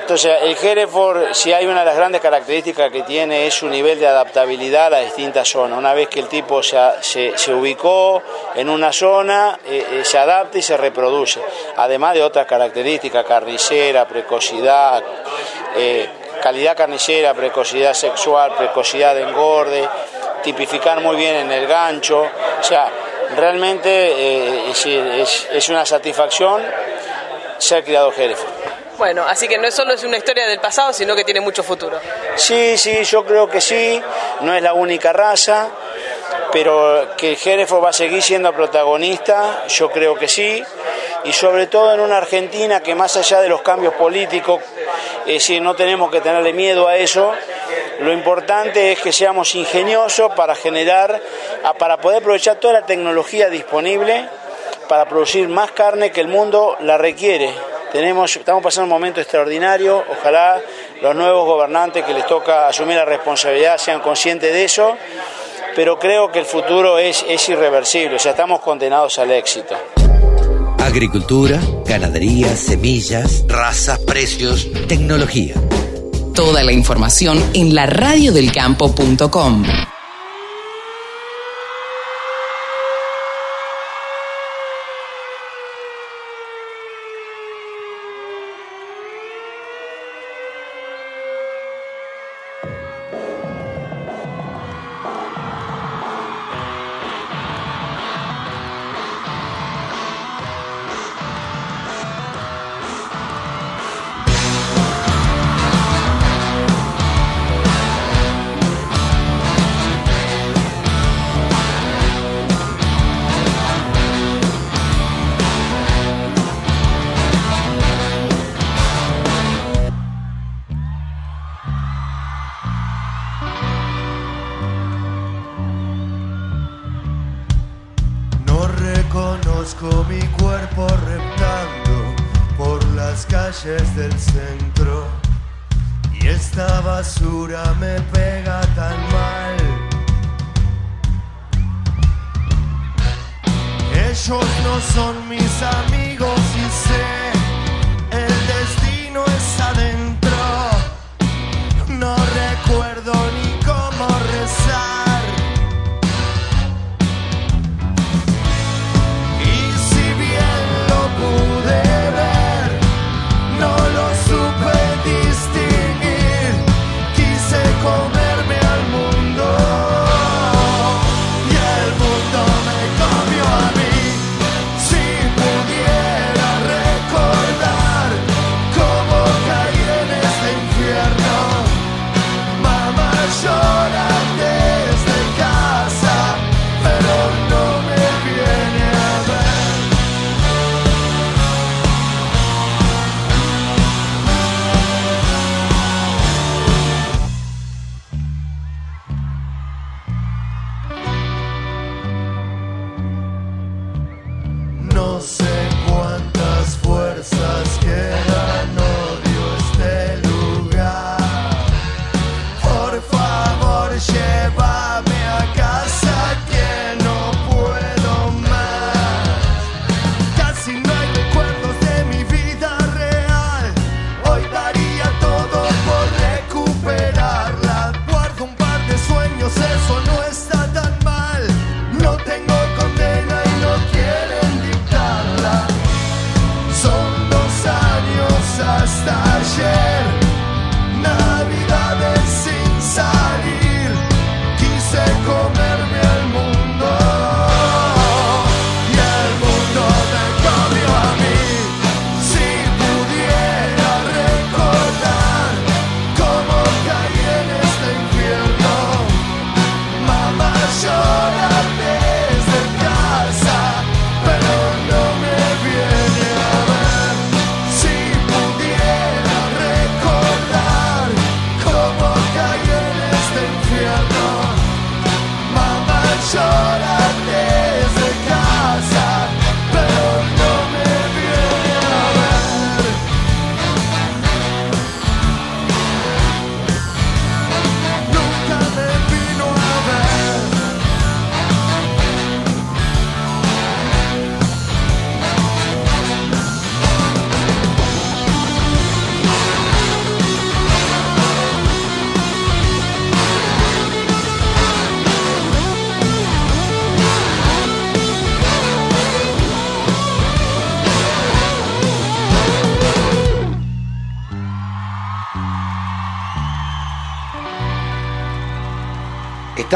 [0.00, 4.00] Entonces, el Hereford, si hay una de las grandes características que tiene, es su nivel
[4.00, 5.78] de adaptabilidad a las distintas zonas.
[5.78, 8.22] Una vez que el tipo se, se, ubicó
[8.54, 9.58] en una zona,
[10.02, 11.42] se adapta y se reproduce.
[11.76, 15.04] Además de otras características, carnicera, precocidad,
[16.40, 19.88] calidad carnicera, precocidad sexual, precocidad de engorde,
[20.42, 22.20] tipificar muy bien en el gancho.
[22.20, 22.90] O sea,
[23.36, 24.72] realmente eh,
[25.52, 26.62] es, una satisfacción
[27.58, 28.52] ser criado Hereford.
[28.96, 32.00] Bueno, así que no solo es una historia del pasado, sino que tiene mucho futuro.
[32.34, 34.02] Sí, sí, yo creo que sí,
[34.40, 35.68] no es la única raza,
[36.50, 40.64] pero que el Hereford va a seguir siendo protagonista, yo creo que sí,
[41.24, 44.62] y sobre todo en una Argentina que más allá de los cambios políticos,
[45.26, 47.32] es decir, no tenemos que tenerle miedo a eso,
[48.00, 51.20] lo importante es que seamos ingeniosos para generar,
[51.78, 54.28] para poder aprovechar toda la tecnología disponible
[54.88, 57.52] para producir más carne que el mundo la requiere.
[57.92, 60.60] Tenemos, estamos pasando un momento extraordinario, ojalá
[61.00, 64.96] los nuevos gobernantes que les toca asumir la responsabilidad sean conscientes de eso,
[65.74, 69.76] pero creo que el futuro es, es irreversible, o sea, estamos condenados al éxito.
[70.88, 75.52] Agricultura, ganadería, semillas, razas, precios, tecnología.
[76.34, 77.84] Toda la información en la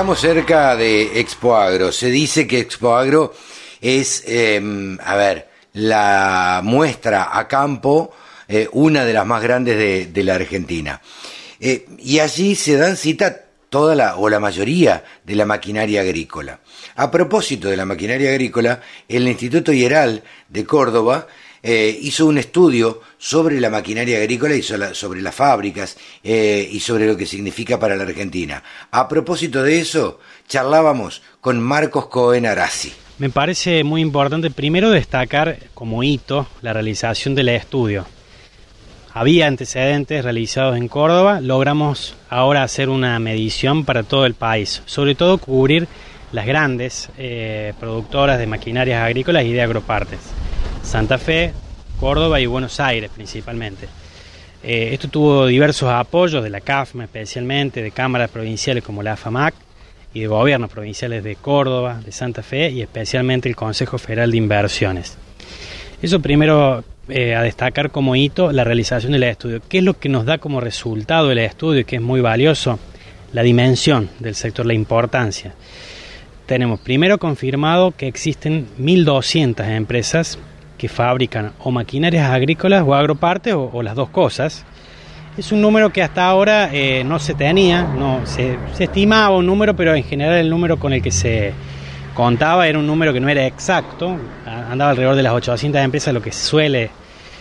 [0.02, 1.92] estamos cerca de Expo Agro.
[1.92, 3.32] Se dice que Expo Agro
[3.80, 8.12] es, em, a ver, la muestra a campo,
[8.48, 11.00] eh, una de las más grandes de, la Argentina.
[11.60, 16.58] Eh, y allí se dan cita toda la o la mayoría de la maquinaria agrícola.
[16.96, 21.28] A propósito de la maquinaria agrícola, el Instituto Hieral de Córdoba
[21.62, 27.06] eh, hizo un estudio sobre la maquinaria agrícola y sobre las fábricas eh, y sobre
[27.06, 28.62] lo que significa para la Argentina.
[28.90, 32.92] A propósito de eso, charlábamos con Marcos Cohen Arasi.
[33.18, 38.06] Me parece muy importante primero destacar como hito la realización del estudio.
[39.14, 45.14] Había antecedentes realizados en Córdoba, logramos ahora hacer una medición para todo el país, sobre
[45.14, 45.86] todo cubrir
[46.32, 50.18] las grandes eh, productoras de maquinarias agrícolas y de agropartes.
[50.82, 51.52] Santa Fe,
[51.98, 53.88] Córdoba y Buenos Aires principalmente.
[54.62, 59.54] Eh, esto tuvo diversos apoyos de la CAFMA especialmente, de cámaras provinciales como la AFAMAC
[60.14, 64.36] y de gobiernos provinciales de Córdoba, de Santa Fe y especialmente el Consejo Federal de
[64.36, 65.16] Inversiones.
[66.00, 69.60] Eso primero eh, a destacar como hito la realización del estudio.
[69.68, 72.78] ¿Qué es lo que nos da como resultado el estudio y que es muy valioso?
[73.32, 75.54] La dimensión del sector, la importancia.
[76.46, 80.38] Tenemos primero confirmado que existen 1.200 empresas
[80.82, 84.64] que fabrican o maquinarias agrícolas o agropartes o, las dos cosas.
[85.38, 89.76] Es un número que hasta ahora eh, no se tenía, no se, estimaba un número,
[89.76, 91.52] pero en general el número con el que se
[92.14, 96.20] contaba era un número que no era exacto, andaba alrededor de las 800 empresas, lo
[96.20, 96.90] que suele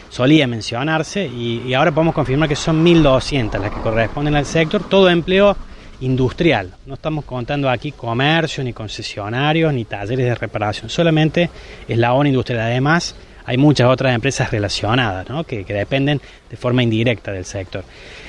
[0.10, 4.88] solía mencionarse, y, y ahora podemos confirmar que son 1.200 las que corresponden al sector,
[4.88, 5.58] todo empleo
[6.02, 6.74] industrial.
[6.86, 11.50] No estamos contando aquí comercio, ni concesionarios, ni talleres de reparación, solamente
[11.88, 12.62] es la ONU industrial.
[12.62, 13.16] Además,
[13.46, 17.84] hay muchas otras empresas relacionadas que, dependen de forma indirecta del sector.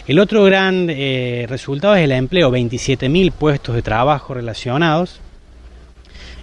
[0.06, 5.20] El otro gran eh, resultado es el empleo, 27.000 puestos de trabajo relacionados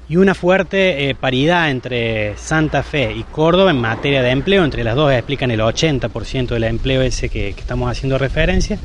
[0.07, 4.63] y una fuerte eh, paridad entre Santa Fe y Córdoba en materia de empleo.
[4.63, 8.79] Entre las dos explican el 80% del empleo ese que, que estamos haciendo referencia.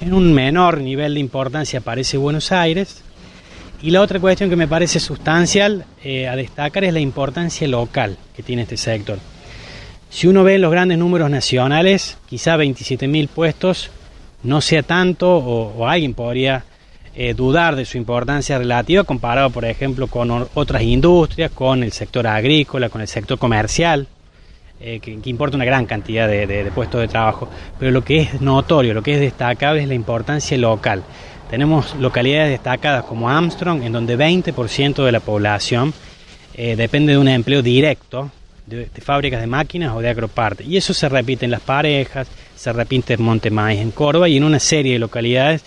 [0.00, 3.02] En un menor nivel de importancia aparece Buenos Aires,
[3.82, 8.16] y la otra cuestión que me parece sustancial eh, a destacar es la importancia local
[8.36, 9.18] que tiene este sector.
[10.10, 13.90] Si uno ve los grandes números nacionales, quizá 27.000 puestos
[14.42, 16.64] no sea tanto o, alguien podría
[17.14, 22.26] eh, dudar de su importancia relativa comparado, por ejemplo, con otras industrias, con el sector
[22.26, 24.08] agrícola, con el sector comercial,
[24.80, 27.48] eh, que, importa una gran cantidad de puestos de trabajo.
[27.78, 31.02] Pero lo que es notorio, lo que es destacable es la importancia local.
[31.50, 35.92] Tenemos localidades destacadas como Armstrong, en donde 20% de la población
[36.54, 38.30] eh, depende de un empleo directo
[38.66, 40.62] de, fábricas de máquinas o de agroparte.
[40.62, 44.44] Y eso se repite en Las Parejas, se repite en Montemaíz, en Córdoba y en
[44.44, 45.64] una serie de localidades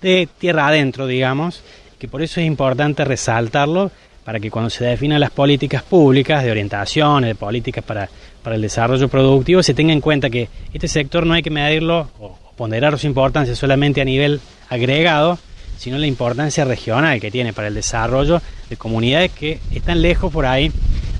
[0.00, 1.62] de tierra adentro, digamos,
[1.98, 3.90] que por eso es importante resaltarlo
[4.24, 8.08] para que cuando se definan las políticas públicas de orientación, de políticas para,
[8.42, 12.08] para el desarrollo productivo, se tenga en cuenta que este sector no hay que medirlo
[12.56, 15.38] ponderar su importancia solamente a nivel agregado,
[15.76, 20.46] sino la importancia regional que tiene para el desarrollo de comunidades que están lejos por
[20.46, 20.72] ahí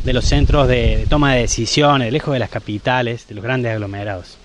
[0.04, 4.38] de los centros de, toma de decisiones, lejos de las capitales, de los grandes aglomerados.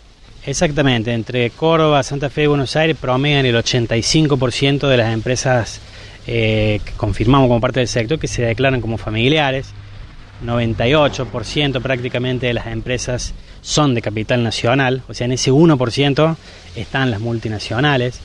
[0.46, 5.80] Exactamente, entre Córdoba, Santa Fe y Buenos Aires promedian el 85% de las empresas
[6.26, 9.68] eh, que confirmamos como parte del sector que se declaran como familiares,
[10.46, 16.36] 98% prácticamente de las empresas son de capital nacional, o sea, en ese 1%
[16.76, 18.20] están las multinacionales.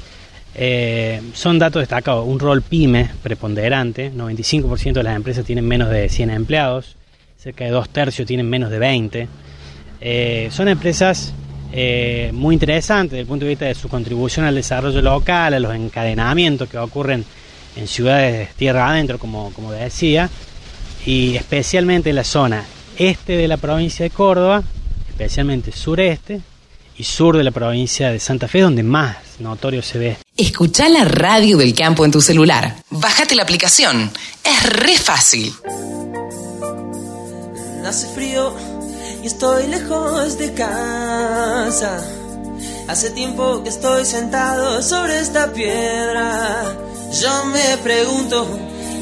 [0.54, 6.08] Eh, son datos destacados, un rol pyme preponderante, 95% de las empresas tienen menos de
[6.08, 6.96] 100 empleados,
[7.36, 9.28] cerca de dos tercios tienen menos de 20.
[10.00, 11.34] Eh, son empresas
[11.72, 15.60] eh, muy interesantes desde el punto de vista de su contribución al desarrollo local, a
[15.60, 17.24] los encadenamientos que ocurren
[17.76, 20.30] en ciudades tierra adentro, como, como decía,
[21.06, 22.64] y especialmente en la zona
[22.98, 24.62] este de la provincia de Córdoba,
[25.08, 26.40] especialmente sureste
[26.98, 30.16] y sur de la provincia de Santa Fe, donde más notorio se ve.
[30.36, 32.76] Escucha la radio del campo en tu celular.
[32.90, 34.10] Bájate la aplicación.
[34.42, 35.54] Es re fácil.
[37.86, 38.54] Hace frío
[39.22, 42.02] y estoy lejos de casa.
[42.88, 46.76] Hace tiempo que estoy sentado sobre esta piedra.
[47.20, 48.58] Yo me pregunto,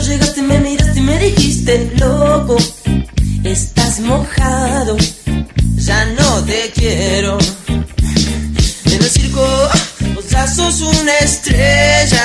[0.00, 2.56] llegaste, me miraste y me dijiste, loco,
[3.44, 4.96] estás mojado,
[5.76, 7.38] ya no te quiero.
[7.68, 9.46] En el circo,
[10.14, 12.24] vos ya sos una estrella,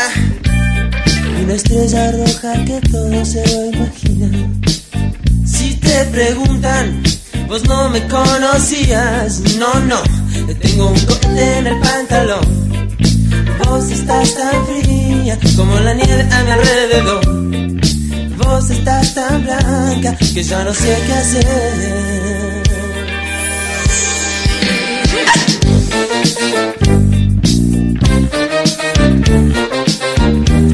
[1.44, 4.50] una estrella roja que todo se lo imagina.
[5.46, 7.04] Si te preguntan,
[7.48, 10.02] vos no me conocías, no, no,
[10.48, 12.66] te tengo un corte en el pantalón.
[13.64, 17.26] Vos estás tan fría como la nieve a mi alrededor.
[18.38, 22.64] Vos estás tan blanca que ya no sé qué hacer.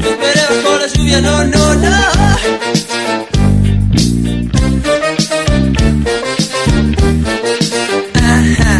[0.04, 1.92] Esperé bajo la lluvia, no, no, no.
[8.14, 8.72] Ajá,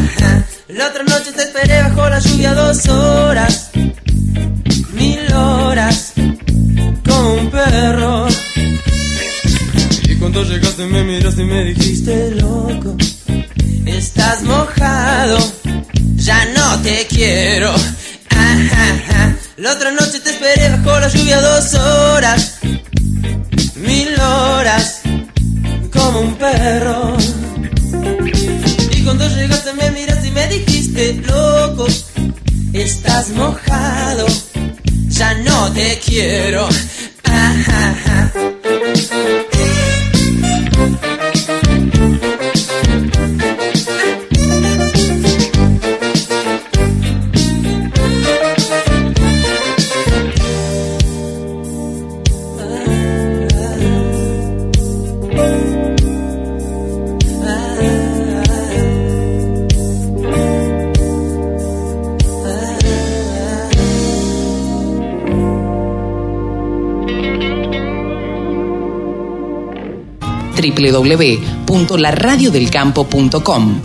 [70.90, 73.80] www.laradiodelcampo.com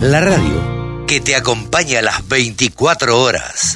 [0.00, 0.76] La radio
[1.06, 3.75] que te acompaña a las 24 horas.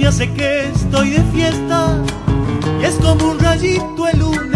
[0.00, 2.02] Me hace que estoy de fiesta.
[2.80, 4.49] Y es como un rayito de luna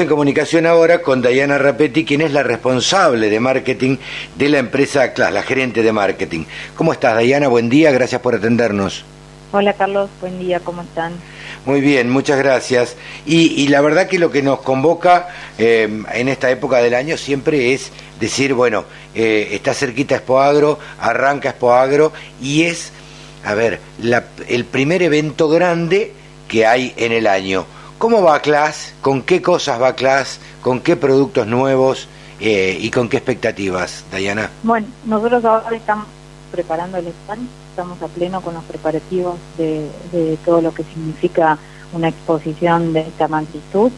[0.00, 3.96] en comunicación ahora con Diana Rapetti, quien es la responsable de marketing
[4.36, 6.44] de la empresa CLAS, la gerente de marketing.
[6.76, 7.48] ¿Cómo estás, Diana?
[7.48, 9.04] Buen día, gracias por atendernos.
[9.52, 11.12] Hola Carlos, buen día, ¿cómo están?
[11.66, 12.96] Muy bien, muchas gracias.
[13.26, 15.28] Y, y la verdad que lo que nos convoca
[15.58, 17.90] eh, en esta época del año siempre es
[18.20, 18.84] decir, bueno,
[19.14, 22.92] eh, está cerquita Expoagro, arranca Expoagro y es,
[23.44, 26.12] a ver, la- el primer evento grande
[26.48, 27.66] que hay en el año.
[28.00, 28.94] ¿Cómo va Class?
[29.02, 30.40] ¿Con qué cosas va Class?
[30.62, 32.08] ¿Con qué productos nuevos?
[32.40, 34.48] Eh, ¿Y con qué expectativas, Dayana?
[34.62, 36.06] Bueno, nosotros ahora estamos
[36.50, 41.58] preparando el stand, estamos a pleno con los preparativos de, de todo lo que significa
[41.92, 43.92] una exposición de esta magnitud,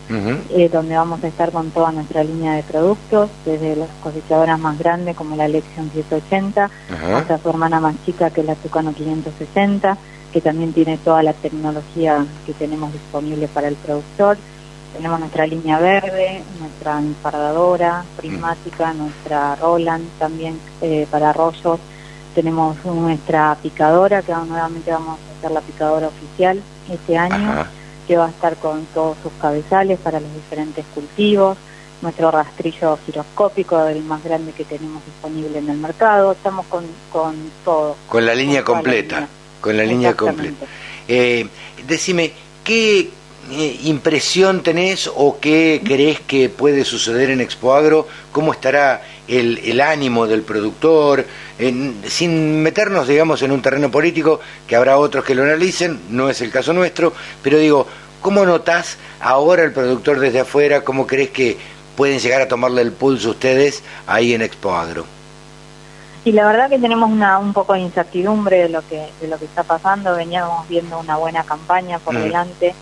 [0.50, 4.80] eh, donde vamos a estar con toda nuestra línea de productos, desde las cosechadoras más
[4.80, 6.70] grandes como la Lexion 780,
[7.14, 9.96] hasta su hermana más chica que es la Tucano 560,
[10.33, 14.39] que también tiene toda la tecnología que tenemos disponible para el productor.
[14.97, 21.78] Tenemos nuestra línea verde, nuestra enfardadora prismática, nuestra Roland también eh, para arroyos.
[22.35, 26.61] Tenemos nuestra picadora, que nuevamente vamos a hacer la picadora oficial
[26.91, 27.66] este año
[28.07, 31.57] que va a estar con todos sus cabezales para los diferentes cultivos,
[32.01, 37.35] nuestro rastrillo giroscópico, el más grande que tenemos disponible en el mercado, estamos con, con
[37.64, 37.97] todo.
[38.09, 39.28] Con la línea completa,
[39.62, 40.66] con la línea completa.
[41.08, 41.46] Eh,
[41.86, 42.32] decime,
[42.62, 43.08] ¿qué
[43.50, 48.06] eh, impresión tenés o qué crees que puede suceder en Expoagro?
[48.32, 51.24] ¿Cómo estará el, el ánimo del productor?
[52.08, 56.40] sin meternos, digamos, en un terreno político, que habrá otros que lo analicen, no es
[56.40, 57.86] el caso nuestro, pero digo,
[58.20, 60.80] ¿cómo notás ahora el productor desde afuera?
[60.80, 61.56] ¿Cómo crees que
[61.96, 65.06] pueden llegar a tomarle el pulso ustedes ahí en Expoagro?
[66.24, 69.38] Y la verdad que tenemos una, un poco de incertidumbre de lo que de lo
[69.38, 70.14] que está pasando.
[70.14, 72.22] Veníamos viendo una buena campaña por mm.
[72.22, 72.74] delante.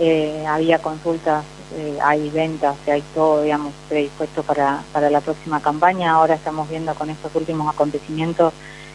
[0.00, 1.44] Eh, había consultas
[1.76, 6.12] eh, hay ventas, hay todo, digamos, predispuesto para, para la próxima campaña.
[6.12, 8.52] Ahora estamos viendo con estos últimos acontecimientos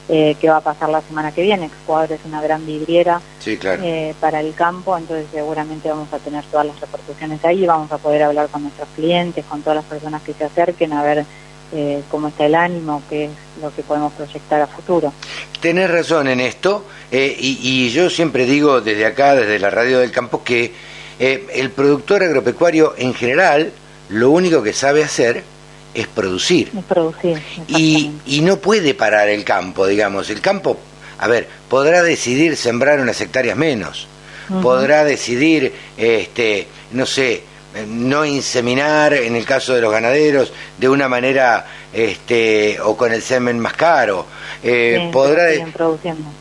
[0.08, 1.66] eh, qué va a pasar la semana que viene.
[1.66, 6.66] Excuadro es una gran vidriera eh, para el campo, entonces seguramente vamos a tener todas
[6.66, 10.34] las repercusiones ahí, vamos a poder hablar con nuestros clientes, con todas las personas que
[10.34, 11.26] se acerquen a ver
[11.74, 15.14] eh, cómo está el ánimo, qué es lo que podemos proyectar a futuro.
[15.60, 20.12] Tenés razón en esto, y, y yo siempre digo desde acá, desde la radio del
[20.12, 20.74] campo, que
[21.20, 23.74] eh, el productor agropecuario en general
[24.10, 25.44] lo único que sabe hacer
[25.94, 26.72] es producir.
[26.88, 27.42] producir.
[27.68, 30.30] Y, y no puede parar el campo, digamos.
[30.30, 30.78] El campo,
[31.18, 34.08] a ver, podrá decidir sembrar unas hectáreas menos,
[34.62, 37.44] podrá decidir, este, no sé,
[37.88, 43.22] no inseminar en el caso de los ganaderos de una manera este o con el
[43.22, 44.26] semen más caro
[44.64, 45.46] eh, podrá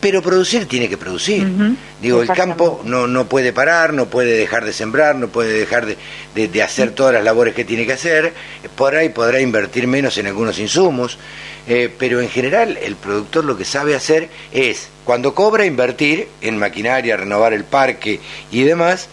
[0.01, 1.47] pero producir tiene que producir.
[2.01, 5.87] Digo el campo no no puede parar no puede dejar de sembrar no puede dejar
[5.87, 8.33] de, de, hacer todas las labores que tiene que hacer.
[8.75, 11.19] Por ahí podrá invertir menos en algunos insumos
[11.67, 16.57] eh, pero en general el productor lo que sabe hacer es cuando cobra invertir en
[16.57, 18.21] maquinaria renovar el parque
[18.51, 19.11] y demás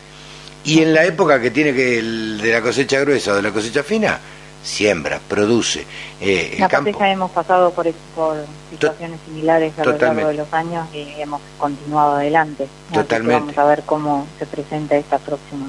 [0.66, 3.51] y en la época que tiene que el, de la cosecha gruesa o de la
[3.51, 4.20] cosecha fina,
[4.63, 5.86] siembra, produce.
[6.20, 6.97] Eh, campo.
[6.99, 8.38] ya hemos pasado por, por
[8.72, 12.68] situaciones similares a lo largo de los años y hemos continuado adelante.
[12.91, 13.41] Totalmente.
[13.41, 15.68] Vamos a ver cómo se presenta esta próxima,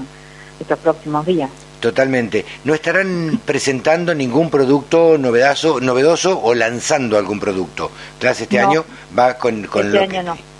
[0.58, 1.50] estos próximos días.
[1.78, 2.46] Totalmente.
[2.64, 7.90] ¿No estarán presentando ningún producto novedoso, novedoso o lanzando algún producto?
[8.18, 8.84] Tras este año
[9.16, 10.55] va con, con este año no.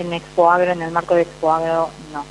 [0.00, 2.24] En Expo Agro, en el marco de Expo Agro, no.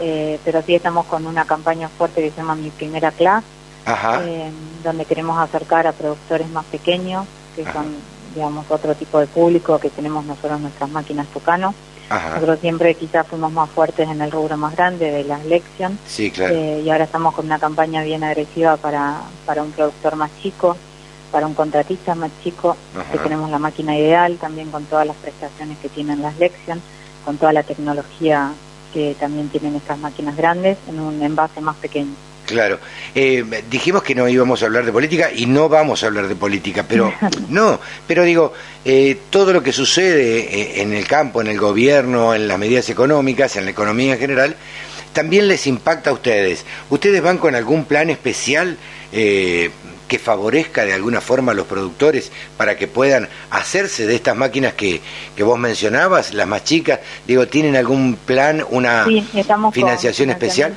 [0.00, 3.46] Eh, pero sí estamos con una campaña fuerte que se llama Mi Primera Clase,
[4.24, 4.50] eh,
[4.82, 7.26] donde queremos acercar a productores más pequeños,
[7.56, 7.96] que son,
[8.34, 11.74] digamos, otro tipo de público, que tenemos nosotros nuestras máquinas Tucano.
[12.10, 15.98] Nosotros siempre quizás fuimos más fuertes en el rubro más grande de las Lexion.
[16.06, 16.54] Sí, claro.
[16.54, 20.76] Eh, y ahora estamos con una campaña bien agresiva para, para un productor más chico,
[21.32, 22.76] para un contratista más chico,
[23.10, 26.80] que tenemos la máquina ideal, también con todas las prestaciones que tienen las Lexion,
[27.24, 28.52] con toda la tecnología
[28.92, 32.12] que también tienen estas máquinas grandes en un envase más pequeño.
[32.46, 32.78] Claro,
[33.14, 36.34] eh, dijimos que no íbamos a hablar de política y no vamos a hablar de
[36.34, 37.12] política, pero
[37.48, 38.52] no, pero digo,
[38.84, 42.90] eh, todo lo que sucede eh, en el campo, en el gobierno, en las medidas
[42.90, 44.56] económicas, en la economía en general,
[45.12, 46.64] también les impacta a ustedes.
[46.90, 48.76] ¿Ustedes van con algún plan especial
[50.12, 54.74] que favorezca de alguna forma a los productores para que puedan hacerse de estas máquinas
[54.74, 55.00] que,
[55.34, 57.00] que vos mencionabas, las más chicas?
[57.26, 59.06] Digo, ¿tienen algún plan, una
[59.72, 60.76] financiación especial?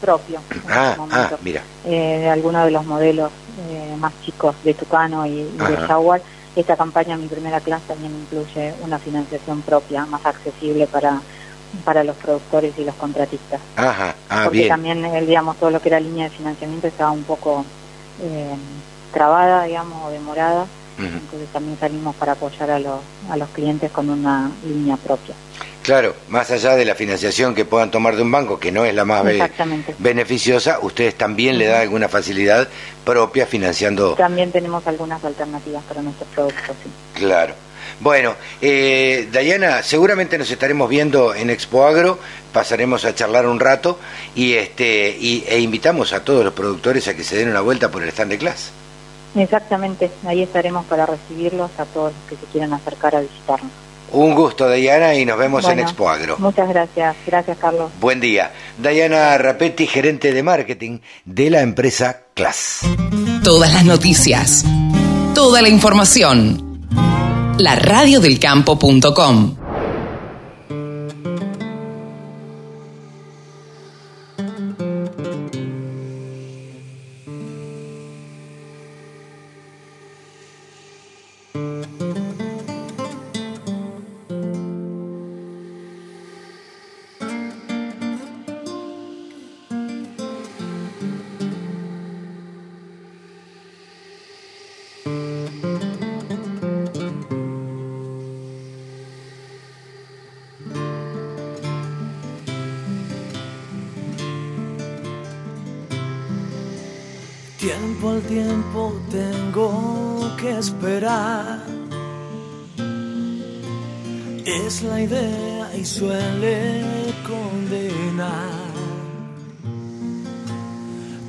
[0.00, 0.40] propio.
[0.68, 1.62] Ah, ah, mira.
[1.84, 3.30] Eh, de algunos de los modelos
[3.70, 6.20] eh, más chicos de Tucano y, de Jaguar.
[6.56, 11.20] Esta campaña, mi primera clase, también incluye una financiación propia, más accesible para
[11.84, 13.60] para los productores y los contratistas.
[13.76, 17.64] Ajá, ah, Porque también, digamos, todo lo que era línea de financiamiento estaba un poco
[18.22, 18.54] eh,
[19.12, 20.66] trabada, digamos, o demorada.
[20.98, 22.98] Entonces también salimos para apoyar a los,
[23.30, 25.34] a los clientes con una línea propia.
[25.84, 28.94] Claro, más allá de la financiación que puedan tomar de un banco, que no es
[28.94, 29.24] la más
[29.98, 32.68] beneficiosa, ustedes también le dan alguna facilidad
[33.04, 34.14] propia financiando.
[34.14, 36.90] También tenemos algunas alternativas para nuestros productos, sí.
[37.14, 37.54] Claro.
[38.00, 42.18] Bueno, eh, Dayana, seguramente nos estaremos viendo en Expo Agro,
[42.52, 43.98] pasaremos a charlar un rato
[44.36, 47.90] y este y, e invitamos a todos los productores a que se den una vuelta
[47.90, 48.70] por el stand de clase.
[49.34, 53.70] Exactamente, ahí estaremos para recibirlos a todos los que se quieran acercar a visitarnos.
[54.10, 56.36] Un gusto, Dayana, y nos vemos en Bueno, Expo Agro.
[56.38, 57.90] Muchas gracias, gracias Carlos.
[58.00, 58.52] Buen día.
[58.78, 62.80] Dayana Rapetti, gerente de marketing de la empresa Class.
[63.44, 64.64] Todas las noticias.
[65.34, 66.67] Toda la información.
[67.58, 67.74] La
[107.68, 111.66] Tiempo al tiempo tengo que esperar.
[114.46, 116.82] Es la idea y suele
[117.26, 118.72] condenar.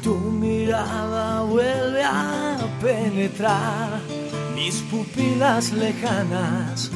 [0.02, 4.00] Tu mirada vuelve a penetrar
[4.56, 6.90] mis pupilas lejanas.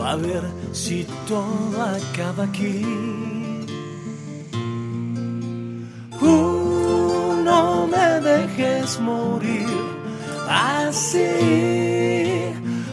[0.00, 3.27] A ver si todo acaba aquí.
[8.96, 9.68] Morir
[10.48, 11.28] así.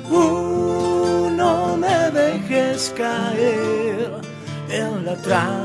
[0.10, 4.22] Uh, no me dejes caer
[4.70, 5.65] en la trampa.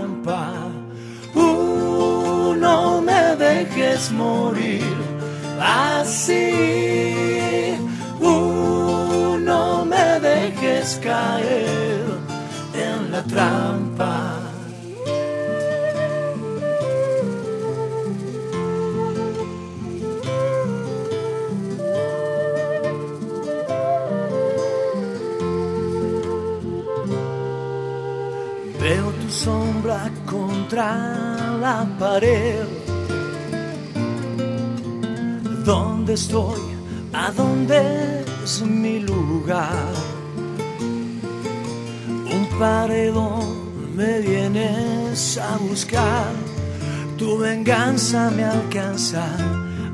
[48.11, 49.25] Venganza me alcanza.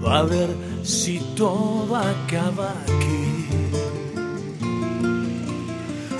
[0.06, 0.48] A ver
[0.82, 3.48] si todo acaba aquí.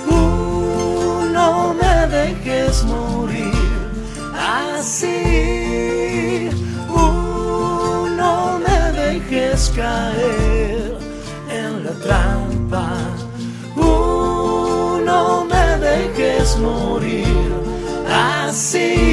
[0.09, 3.53] Uh, no me dejes morir
[4.35, 5.19] así.
[6.89, 10.97] Uh, no me dejes caer
[11.49, 12.89] en la trampa.
[13.75, 17.53] Uh, no me dejes morir
[18.11, 19.06] así.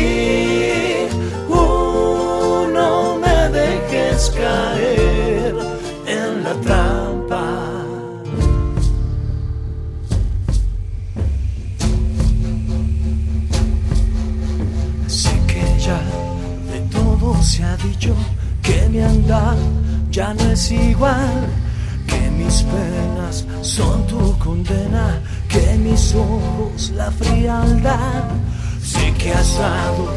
[28.82, 30.08] Sé que has dado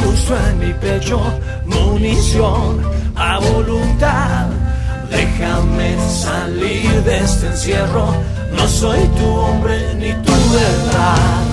[0.00, 1.20] justo en mi pecho
[1.66, 2.82] munición
[3.16, 4.46] a voluntad.
[5.10, 8.14] Déjame salir de este encierro,
[8.56, 11.47] no soy tu hombre ni tu verdad.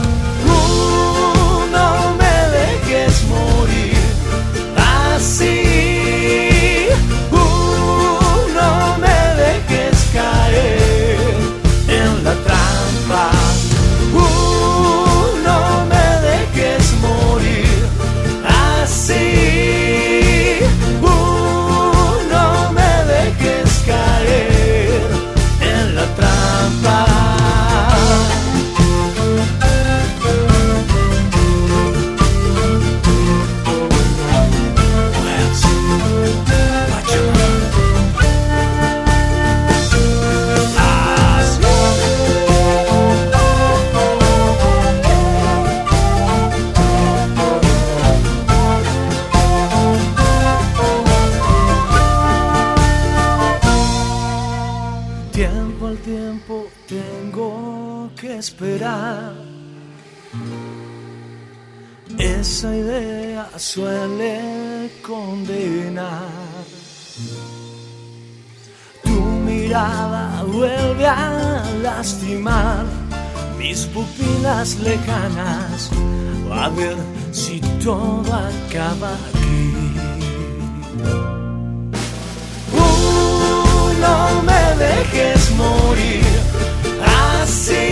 [70.48, 72.86] Vuelve a lastimar
[73.58, 75.92] mis pupilas lejanas.
[76.52, 76.96] A ver
[77.32, 79.74] si todo acaba aquí.
[84.06, 86.24] No me dejes morir
[87.42, 87.88] así.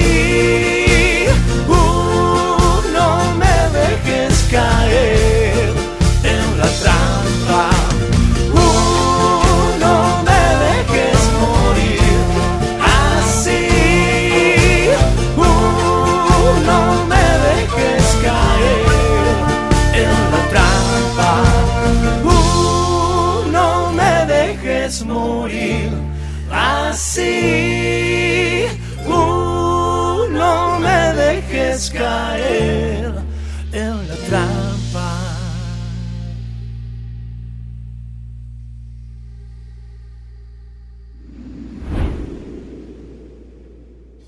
[2.93, 5.42] No me dejes caer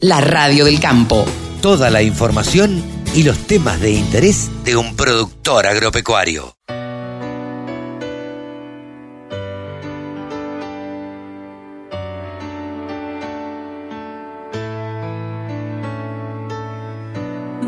[0.08, 1.26] La radio del campo.
[1.64, 2.84] Toda la información
[3.16, 6.56] y los temas de interés de un productor agropecuario.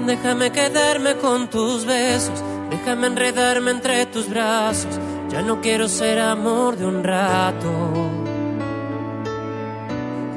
[0.06, 5.00] Déjame quedarme con tus besos, déjame enredarme entre tus brazos.
[5.32, 8.27] Ya no quiero ser amor de un rato.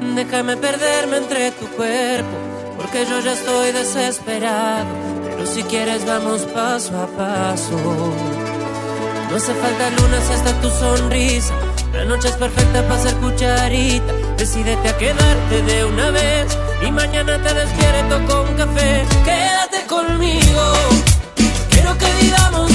[0.01, 2.35] Déjame perderme entre tu cuerpo,
[2.75, 4.87] porque yo ya estoy desesperado.
[5.23, 7.77] Pero si quieres vamos paso a paso.
[9.29, 11.53] No hace falta luna si hasta tu sonrisa.
[11.93, 14.13] La noche es perfecta para ser cucharita.
[14.37, 19.05] Decídete a quedarte de una vez y mañana te despierto con café.
[19.23, 20.73] Quédate conmigo,
[21.69, 22.70] quiero que vivamos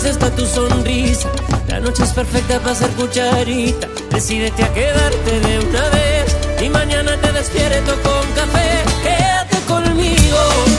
[0.00, 1.28] si está tu sonrisa.
[1.68, 3.88] La noche es perfecta para ser cucharita.
[4.10, 6.36] Decídete a quedarte de una vez.
[6.62, 8.84] Y mañana te despierto con café.
[9.02, 10.75] Quédate conmigo.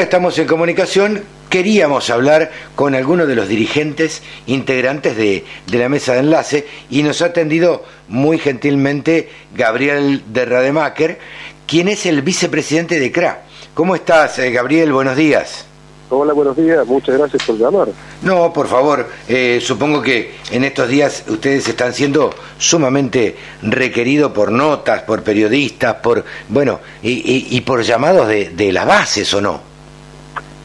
[0.00, 1.24] Ahora estamos en comunicación.
[1.50, 7.02] Queríamos hablar con alguno de los dirigentes integrantes de, de la mesa de enlace y
[7.02, 11.18] nos ha atendido muy gentilmente Gabriel de Rademacher,
[11.66, 13.42] quien es el vicepresidente de CRA.
[13.74, 14.90] ¿Cómo estás, eh, Gabriel?
[14.90, 15.66] Buenos días.
[16.08, 17.88] Hola, buenos días, muchas gracias por llamar.
[18.22, 24.50] No, por favor, eh, supongo que en estos días ustedes están siendo sumamente requeridos por
[24.50, 29.69] notas, por periodistas, por, bueno, y, y, por llamados de, de las bases, ¿o no?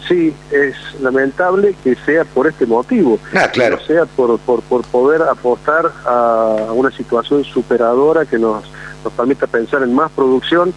[0.07, 3.19] Sí, es lamentable que sea por este motivo.
[3.33, 3.79] Ah, claro.
[3.79, 8.63] Que sea por, por, por poder apostar a una situación superadora que nos,
[9.03, 10.73] nos permita pensar en más producción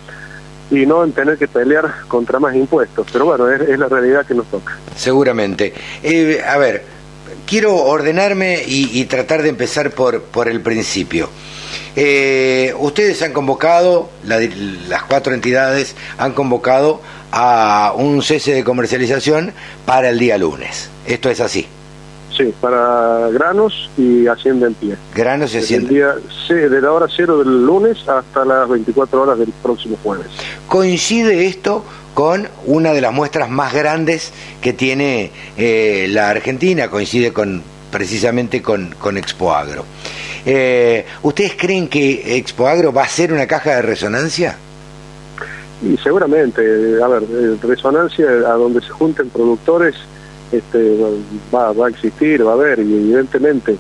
[0.71, 3.07] y no en tener que pelear contra más impuestos.
[3.13, 4.77] Pero bueno, es, la realidad que nos toca.
[4.97, 5.73] Seguramente.
[6.03, 6.85] Eh, a ver,
[7.47, 11.29] quiero ordenarme y, tratar de empezar por, por el principio.
[11.97, 17.01] Eh, ustedes han convocado, las cuatro entidades han convocado
[17.33, 19.53] a un cese de comercialización
[19.85, 20.91] para el día lunes.
[21.07, 21.67] ¿Esto es así?
[22.37, 24.97] Sí, para granos y hacienda en pie.
[25.15, 25.91] Granos y hacienda.
[25.91, 30.29] De la hora cero del lunes hasta las 24 horas del próximo jueves.
[30.69, 36.89] ¿Coincide esto con una de las muestras más grandes que tiene eh, la Argentina?
[36.89, 39.85] Coincide con precisamente con, con Expo Agro.
[40.47, 44.57] Eh, ¿Ustedes creen que Expo Agro va a ser una caja de resonancia?
[45.83, 46.61] Y seguramente,
[47.03, 49.95] a ver, eh, resonancia a donde se junten productores
[50.51, 50.97] este,
[51.55, 53.77] va, va a existir, va a haber, y evidentemente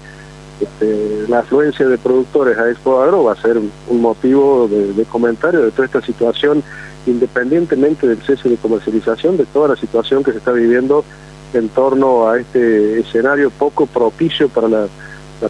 [0.61, 5.62] este, la afluencia de productores a Expo Agro va a ser un motivo de, comentario
[5.62, 6.62] de toda esta situación,
[7.07, 11.05] independientemente del cese de comercialización, de toda la situación que se está viviendo
[11.55, 14.88] en torno a este escenario poco propicio para la,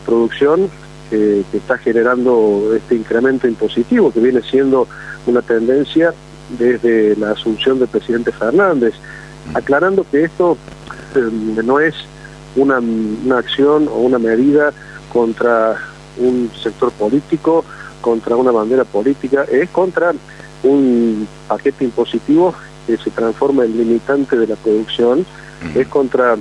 [0.05, 0.69] producción
[1.09, 4.87] que, que, está generando este incremento impositivo, que viene siendo
[5.27, 6.13] una tendencia
[6.51, 8.95] desde la asunción del presidente Fernández,
[9.55, 10.57] aclarando que esto
[11.15, 11.31] eh,
[11.65, 11.95] no es
[12.57, 12.81] una,
[13.39, 14.73] acción o una medida
[15.13, 15.77] contra
[16.19, 17.65] un sector político,
[18.01, 20.13] contra una bandera política, es contra
[20.63, 22.55] un paquete impositivo
[22.87, 25.25] que se transforma en limitante de la producción,
[25.75, 26.37] es contra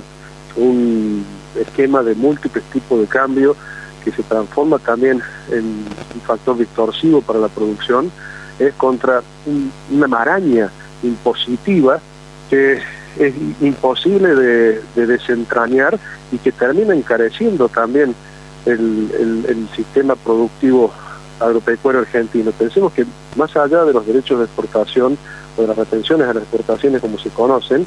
[0.56, 1.24] un
[1.58, 3.56] esquema de múltiples tipos de cambio
[4.04, 8.10] que se transforma también en un factor distorsivo para la producción,
[8.58, 9.22] es contra
[9.90, 10.70] una maraña
[11.02, 12.00] impositiva
[12.50, 12.80] que
[13.18, 15.98] es imposible de, desentrañar
[16.30, 18.14] y que termina encareciendo también
[18.66, 20.92] el, sistema productivo
[21.40, 22.50] agropecuario argentino.
[22.52, 23.06] Pensemos que
[23.36, 25.16] más allá de los derechos de exportación
[25.56, 27.86] o de las retenciones a las exportaciones como se conocen,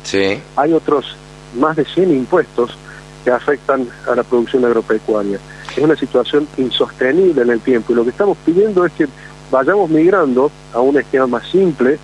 [0.55, 1.15] hay otros
[1.59, 2.78] más de 100 impuestos
[3.24, 5.38] que afectan a la producción agropecuaria.
[5.76, 9.07] Es una situación insostenible en el tiempo y lo que estamos pidiendo es que
[9.52, 11.99] vayamos migrando a un esquema más simple,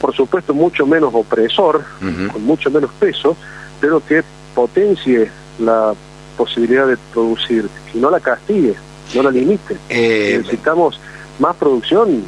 [0.00, 1.84] por supuesto mucho menos opresor,
[2.32, 3.36] con mucho menos peso,
[3.80, 4.22] pero que
[4.54, 5.94] potencie la
[6.36, 8.74] posibilidad de producir y no la castigue,
[9.14, 9.76] no la limite.
[9.88, 10.98] Eh, Necesitamos
[11.38, 12.24] más producción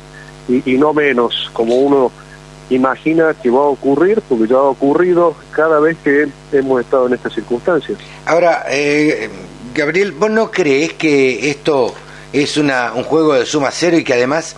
[0.49, 2.13] y, no menos, como uno
[2.71, 7.15] imagina que va a ocurrir, porque ya ha ocurrido cada vez que hemos estado en
[7.15, 7.99] estas circunstancias.
[8.27, 9.31] Ahora, eh,
[9.75, 11.95] Gabriel, ¿vos no crees que esto
[12.33, 14.57] es una, un juego de suma cero y que además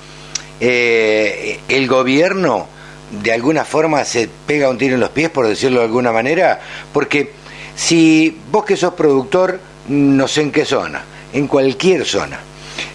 [0.61, 2.69] eh, el gobierno
[3.23, 6.61] de alguna forma se pega un tiro en los pies, por decirlo de alguna manera,
[6.93, 7.33] porque
[7.77, 11.03] si vos que sos productor, no sé en qué zona,
[11.33, 12.41] en cualquier zona,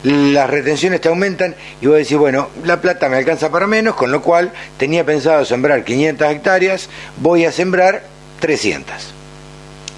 [0.03, 4.11] las retenciones te aumentan y vos decís, bueno, la plata me alcanza para menos, con
[4.11, 8.03] lo cual tenía pensado sembrar 500 hectáreas, voy a sembrar
[8.39, 9.18] 300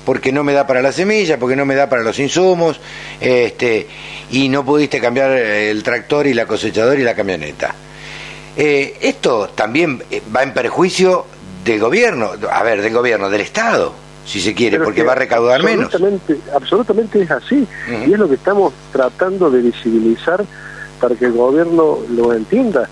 [0.06, 2.80] porque no me da para la semilla, porque no me da para los insumos,
[3.20, 3.88] este,
[4.32, 7.76] y no pudiste cambiar el tractor y la cosechadora y la camioneta.
[8.56, 11.26] Eh, esto también eh, va en perjuicio
[11.64, 13.94] del gobierno, a ver, del gobierno, del Estado,
[14.26, 15.92] si se quiere, porque va a recaudar menos.
[16.54, 17.68] Absolutamente es así,
[18.06, 20.44] y es lo que estamos tratando de visibilizar
[21.00, 22.90] para que el gobierno lo entienda.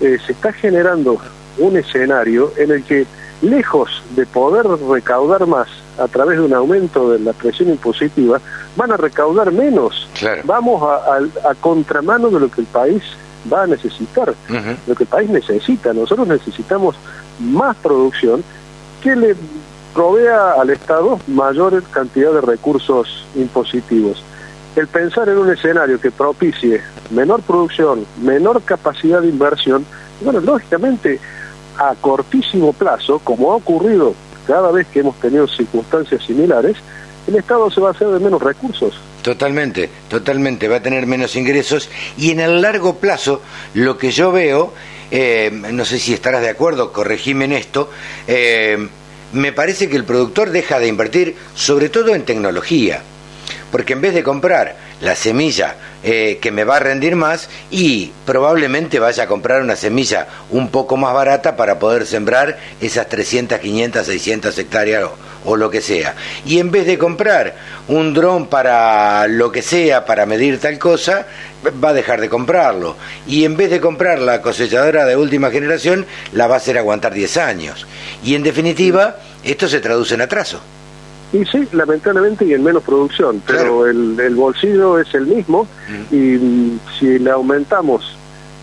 [0.00, 1.18] Eh, se está generando
[1.58, 3.06] un escenario en el que,
[3.42, 5.68] lejos de poder recaudar más
[6.00, 8.40] a través de un aumento de la presión impositiva,
[8.76, 10.08] van a recaudar menos.
[10.44, 13.02] Vamos a contramano de lo que el país
[13.52, 14.34] va a necesitar,
[14.86, 15.92] lo que el país necesita.
[15.92, 16.96] Nosotros necesitamos
[17.38, 18.42] más producción
[19.02, 19.36] que le
[19.94, 24.22] provea al Estado mayor cantidad de recursos impositivos.
[24.76, 26.80] El pensar en un escenario que propicie
[27.10, 29.84] menor producción, menor capacidad de inversión,
[30.20, 31.18] bueno, lógicamente
[31.76, 34.14] a cortísimo plazo, como ha ocurrido
[34.50, 36.76] cada vez que hemos tenido circunstancias similares,
[37.28, 39.00] el Estado se va a hacer de menos recursos.
[39.22, 41.88] Totalmente, totalmente, va a tener menos ingresos
[42.18, 43.42] y en el largo plazo
[43.74, 44.72] lo que yo veo,
[45.12, 47.90] eh, no sé si estarás de acuerdo, corregime en esto,
[48.26, 48.88] eh,
[49.32, 53.02] me parece que el productor deja de invertir sobre todo en tecnología,
[53.70, 58.12] porque en vez de comprar la semilla eh, que me va a rendir más y
[58.26, 63.58] probablemente vaya a comprar una semilla un poco más barata para poder sembrar esas 300,
[63.58, 66.14] 500, 600 hectáreas o, o lo que sea.
[66.44, 67.54] Y en vez de comprar
[67.88, 71.26] un dron para lo que sea, para medir tal cosa,
[71.82, 72.96] va a dejar de comprarlo.
[73.26, 77.14] Y en vez de comprar la cosechadora de última generación, la va a hacer aguantar
[77.14, 77.86] 10 años.
[78.22, 80.60] Y en definitiva, esto se traduce en atraso.
[81.32, 85.66] Y sí, lamentablemente y en menos producción, pero el, el bolsillo es el mismo
[86.10, 88.16] y si le aumentamos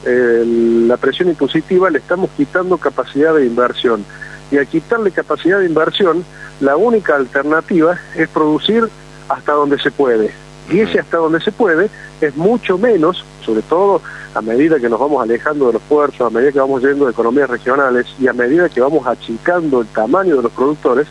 [0.06, 0.44] eh,
[0.88, 4.06] la presión impositiva le estamos quitando capacidad de inversión.
[4.52, 6.24] Y al quitarle capacidad de inversión,
[6.62, 8.88] la única alternativa es producir
[9.28, 10.32] hasta donde se puede.
[10.70, 11.90] Y ese hasta donde se puede
[12.22, 14.02] es mucho menos, sobre todo
[14.34, 17.12] a medida que nos vamos alejando de los puertos, a medida que vamos yendo de
[17.12, 21.08] economías regionales y a medida que vamos achicando el tamaño de los productores,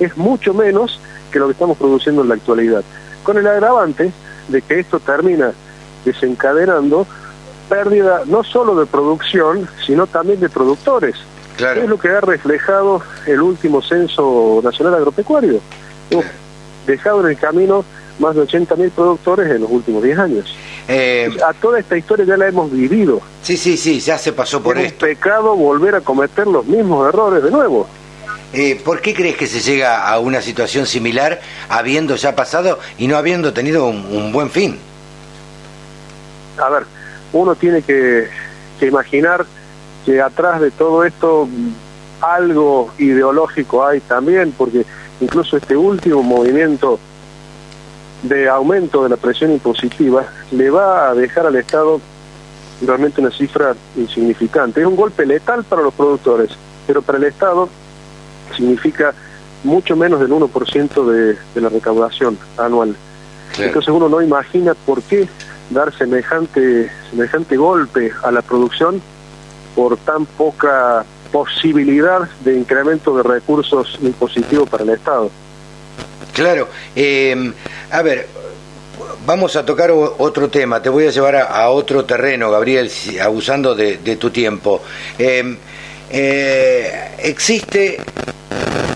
[0.00, 2.82] es mucho menos que lo que estamos produciendo en la actualidad.
[3.22, 4.12] Con el agravante
[4.48, 5.52] de que esto termina
[6.04, 7.06] desencadenando
[7.68, 11.16] pérdida no solo de producción, sino también de productores.
[11.56, 11.82] Claro.
[11.82, 15.60] Es lo que ha reflejado el último censo nacional agropecuario.
[16.10, 16.24] Hemos
[16.86, 17.84] dejado en el camino
[18.18, 20.56] más de 80.000 productores en los últimos 10 años.
[20.88, 23.20] Eh, a toda esta historia ya la hemos vivido.
[23.42, 25.04] Sí, sí, sí, ya se pasó por es esto.
[25.04, 27.86] un pecado volver a cometer los mismos errores de nuevo.
[28.52, 33.06] Eh, ¿Por qué crees que se llega a una situación similar habiendo ya pasado y
[33.06, 34.78] no habiendo tenido un, buen fin?
[36.56, 36.84] A ver,
[37.32, 38.28] uno tiene que,
[38.80, 39.44] que imaginar
[40.06, 44.86] que atrás de todo esto mm, algo ideológico hay también, porque
[45.20, 46.98] incluso este último movimiento
[48.22, 52.00] de aumento de la presión impositiva le va a dejar al Estado
[52.80, 54.80] realmente una cifra insignificante.
[54.80, 56.50] Es un golpe letal para los productores,
[56.86, 57.68] pero para el Estado
[58.56, 59.14] significa
[59.64, 62.96] mucho menos del 1% de, de la recaudación anual.
[63.58, 65.28] Entonces uno no imagina por qué
[65.70, 69.02] dar semejante, semejante golpe a la producción
[69.74, 75.30] por tan poca posibilidad de incremento de recursos impositivos para el Estado.
[76.32, 76.68] Claro.
[76.94, 77.52] Eh,
[77.90, 78.26] a ver,
[79.26, 80.80] vamos a tocar otro tema.
[80.80, 82.90] Te voy a llevar a, a otro terreno, Gabriel,
[83.20, 84.80] abusando de, de tu tiempo.
[85.18, 85.56] Eh,
[86.10, 87.98] eh, existe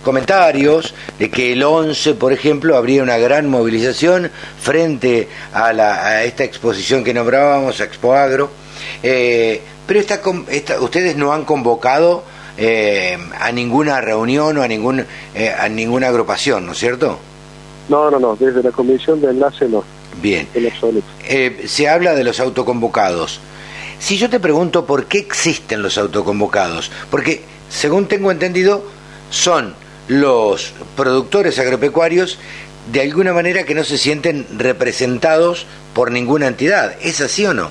[0.03, 6.25] comentarios de que el 11, por ejemplo, habría una gran movilización frente a, la, a
[6.25, 8.51] esta exposición que nombrábamos, Expo Agro.
[9.03, 12.25] Eh, pero esta, esta- ustedes no han convocado
[12.59, 15.05] eh, a ninguna reunión o a, ningún,
[15.35, 17.19] eh, a ninguna agrupación, ¿no es cierto?
[17.89, 19.85] No, no, no, desde la comisión de enlace no,
[20.21, 20.49] Bien.
[20.55, 21.07] en absoluto.
[21.28, 23.41] Eh, se habla de los autoconvocados.
[24.03, 28.83] Si yo te pregunto por qué existen los autoconvocados, porque según tengo entendido
[29.31, 29.74] son
[30.09, 32.37] los productores agropecuarios
[32.91, 36.97] de alguna manera que no se sienten representados por ninguna entidad.
[37.01, 37.70] ¿Es así o no?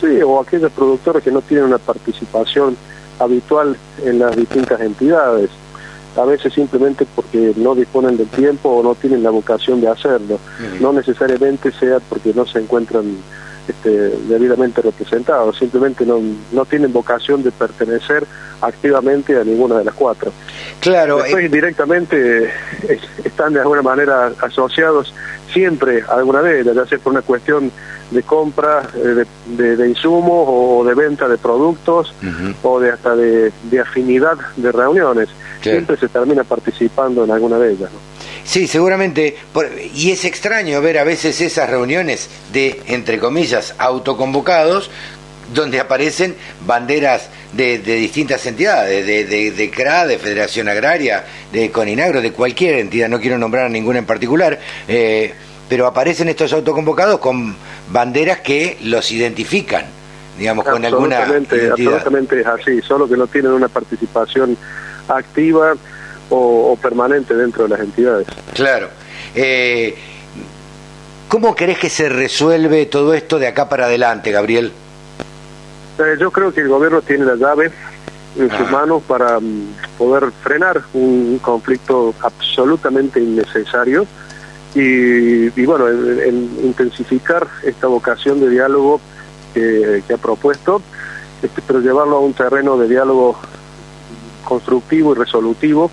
[0.00, 2.76] Sí, o aquellos productores que no tienen una participación
[3.18, 5.50] habitual en las distintas entidades,
[6.16, 10.38] a veces simplemente porque no disponen del tiempo o no tienen la vocación de hacerlo,
[10.78, 13.16] no necesariamente sea porque no se encuentran
[13.68, 13.90] este,
[14.28, 16.20] debidamente representados, simplemente no,
[16.52, 18.24] no tienen vocación de pertenecer
[18.60, 20.32] activamente a ninguna de las cuatro.
[20.80, 21.18] Claro.
[21.22, 25.14] Después directamente eh, están de alguna manera asociados
[25.52, 27.70] siempre a alguna de ellas, ya sea por una cuestión
[28.10, 29.26] de compra eh, de,
[29.62, 32.12] de- de insumos o de venta de productos
[32.62, 35.28] o de hasta de, de afinidad de reuniones.
[35.62, 37.90] Siempre se termina participando en alguna de ellas.
[37.92, 37.98] ¿no?
[38.44, 39.36] Sí, seguramente.
[39.52, 44.90] por- y es extraño ver a veces esas reuniones de, entre comillas, autoconvocados,
[45.54, 46.34] donde aparecen
[46.66, 52.32] banderas de, de distintas entidades, de, de, de CRA, de Federación Agraria, de Coninagro, de
[52.32, 55.34] cualquier entidad, no quiero nombrar a ninguna en particular, eh,
[55.68, 57.56] pero aparecen estos autoconvocados con
[57.90, 59.84] banderas que los identifican,
[60.38, 61.72] digamos, con alguna identidad.
[61.72, 64.56] absolutamente es así, solo que no tienen una participación
[65.08, 65.74] activa
[66.30, 68.26] o, o permanente dentro de las entidades.
[68.54, 68.88] Claro.
[69.34, 69.94] Eh,
[71.28, 74.72] ¿Cómo querés que se resuelve todo esto de acá para adelante, Gabriel?
[75.98, 77.70] Eh, yo creo que el gobierno tiene la llave
[78.36, 84.06] en sus manos para mm, poder frenar un, un conflicto absolutamente innecesario
[84.74, 89.00] y, y, bueno, en, en intensificar esta vocación de diálogo
[89.52, 90.80] que, que ha propuesto,
[91.42, 93.36] este, pero llevarlo a un terreno de diálogo
[94.44, 95.90] constructivo y resolutivo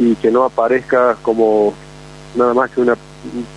[0.00, 1.74] y que no aparezca como
[2.34, 2.96] nada más que una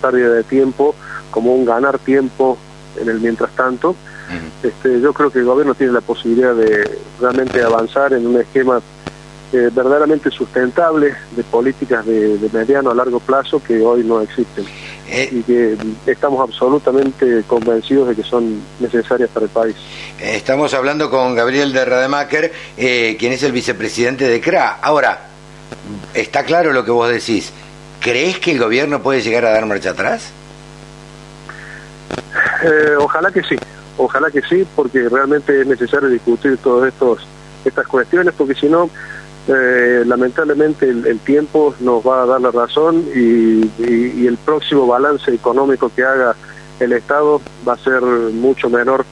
[0.02, 0.94] pérdida de tiempo,
[1.30, 2.58] como un ganar tiempo
[3.00, 3.96] en el mientras tanto.
[4.62, 8.80] Este, yo creo que el gobierno tiene la posibilidad de realmente avanzar en un esquema
[9.52, 14.64] eh, verdaderamente sustentable de políticas de, de mediano a largo plazo que hoy no existen.
[15.06, 15.28] Eh.
[15.30, 15.76] y que
[16.06, 19.76] estamos absolutamente convencidos de que son necesarias para el país.
[20.18, 24.78] Estamos hablando con Gabriel de Rademacher, eh, quien es el vicepresidente de CRA.
[24.80, 25.28] Ahora,
[26.14, 27.52] está claro lo que vos decís.
[28.00, 30.30] ¿Crees que el gobierno puede llegar a dar marcha atrás?
[32.62, 33.56] Eh, ojalá que sí,
[33.96, 36.92] ojalá que sí, porque realmente es necesario discutir todas
[37.64, 38.90] estas cuestiones, porque si no,
[39.48, 45.90] eh, lamentablemente el, tiempo nos va a dar la razón y, el próximo balance económico
[45.94, 46.34] que haga
[46.80, 49.04] el Estado va a ser mucho menor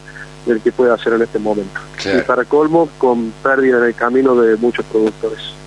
[0.46, 1.78] del que puede hacer en este momento.
[2.04, 5.61] Y para colmo, con pérdida en el camino de muchos productores.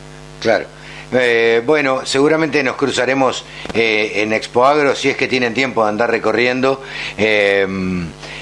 [0.45, 0.65] Claro.
[1.11, 5.89] Eh, bueno, seguramente nos cruzaremos eh, en Expo Agro si es que tienen tiempo de
[5.89, 6.83] andar recorriendo.
[7.17, 7.65] Eh,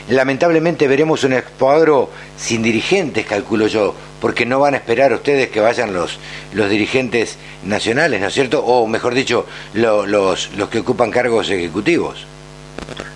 [0.09, 5.47] lamentablemente veremos un Expo Agro sin dirigentes, calculo yo, porque no van a esperar ustedes
[5.47, 6.19] que vayan los,
[6.53, 8.65] los dirigentes nacionales, ¿no es cierto?
[8.65, 12.27] O mejor dicho, los, los que ocupan cargos ejecutivos.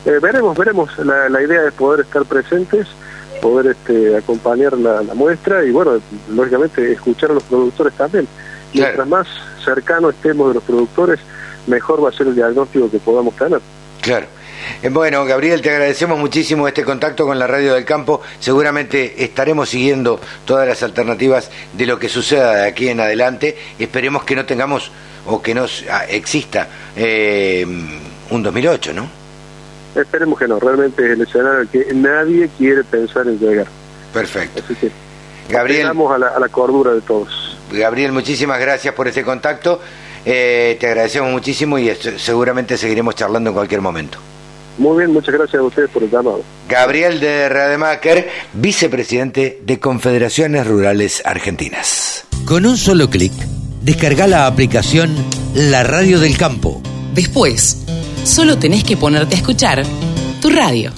[0.06, 0.98] veremos, veremos.
[1.00, 2.88] La, idea es poder estar presentes
[3.42, 6.02] poder este, acompañar la, la, muestra y bueno,
[6.34, 8.28] lógicamente escuchar a los productores también.
[8.74, 9.28] Mientras más
[9.64, 11.20] cercano estemos de los productores,
[11.68, 13.60] mejor va a ser el diagnóstico que podamos tener.
[14.02, 14.28] Claro.
[14.82, 18.22] Eh, bueno, Gabriel, te agradecemos muchísimo este contacto con la Radio del Campo.
[18.40, 23.58] Seguramente estaremos siguiendo todas las alternativas de lo que suceda de aquí en adelante.
[23.80, 24.92] Esperemos que no tengamos
[25.26, 27.66] o que no ah, exista eh,
[28.30, 29.10] un 2008, ¿no?
[29.96, 30.60] Esperemos que no.
[30.60, 33.68] Realmente es el escenario que nadie quiere pensar en llegar.
[34.14, 34.62] Perfecto.
[34.64, 34.92] Así que
[35.50, 37.57] Gabriel, a la, a la cordura de todos.
[37.72, 39.80] Gabriel, muchísimas gracias por este contacto.
[40.26, 44.20] Eh, te agradecemos muchísimo y seguramente seguiremos charlando en cualquier momento.
[44.78, 46.44] Muy bien, muchas gracias a ustedes por el llamado.
[46.70, 52.26] Gabriel de Rademacher, vicepresidente de Confederaciones Rurales Argentinas.
[52.46, 53.34] Con un solo clic,
[53.82, 55.16] descarga la aplicación
[55.56, 56.82] La Radio del Campo.
[57.14, 57.84] Después,
[58.24, 59.84] solo tenés que ponerte a escuchar
[60.42, 60.92] tu radio.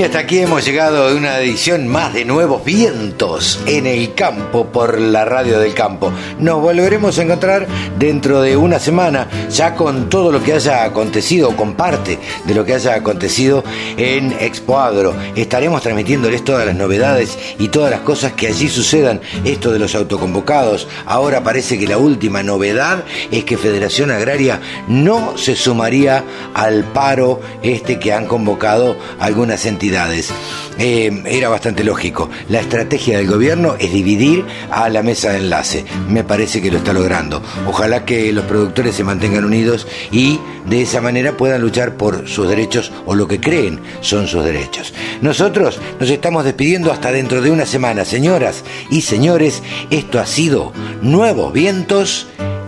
[0.00, 4.64] Y hasta aquí hemos llegado a una edición más de Nuevos Vientos en el campo
[4.72, 6.10] por la radio del campo.
[6.40, 7.66] Nos volveremos a encontrar
[7.98, 12.64] dentro de una semana ya con todo lo que haya acontecido, con parte de lo
[12.64, 13.62] que haya acontecido
[13.98, 15.14] en Expo Agro.
[15.36, 19.20] Estaremos transmitiéndoles todas las novedades y todas las cosas que allí sucedan.
[19.44, 20.88] Esto de los autoconvocados.
[21.04, 27.40] Ahora parece que la última novedad es que Federación Agraria no se sumaría al paro
[27.62, 30.32] este que han convocado algunas entidades.
[30.82, 32.30] Eh, era bastante lógico.
[32.48, 35.84] La estrategia del gobierno es dividir a la mesa de enlace.
[36.08, 37.42] Me parece que lo está logrando.
[37.66, 42.48] Ojalá que los productores se mantengan unidos y de esa manera puedan luchar por sus
[42.48, 44.94] derechos o lo que creen son sus derechos.
[45.20, 49.62] Nosotros nos estamos despidiendo hasta dentro de una semana, señoras y señores.
[49.90, 52.26] Esto ha sido Nuevos Vientos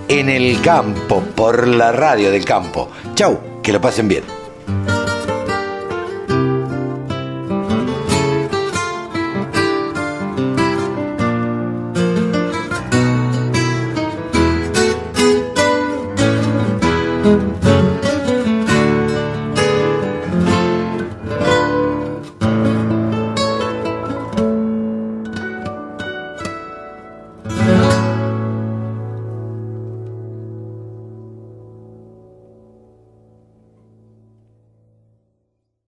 [0.08, 2.90] en el Campo por la radio del campo.
[3.14, 4.41] Chau, que lo pasen bien.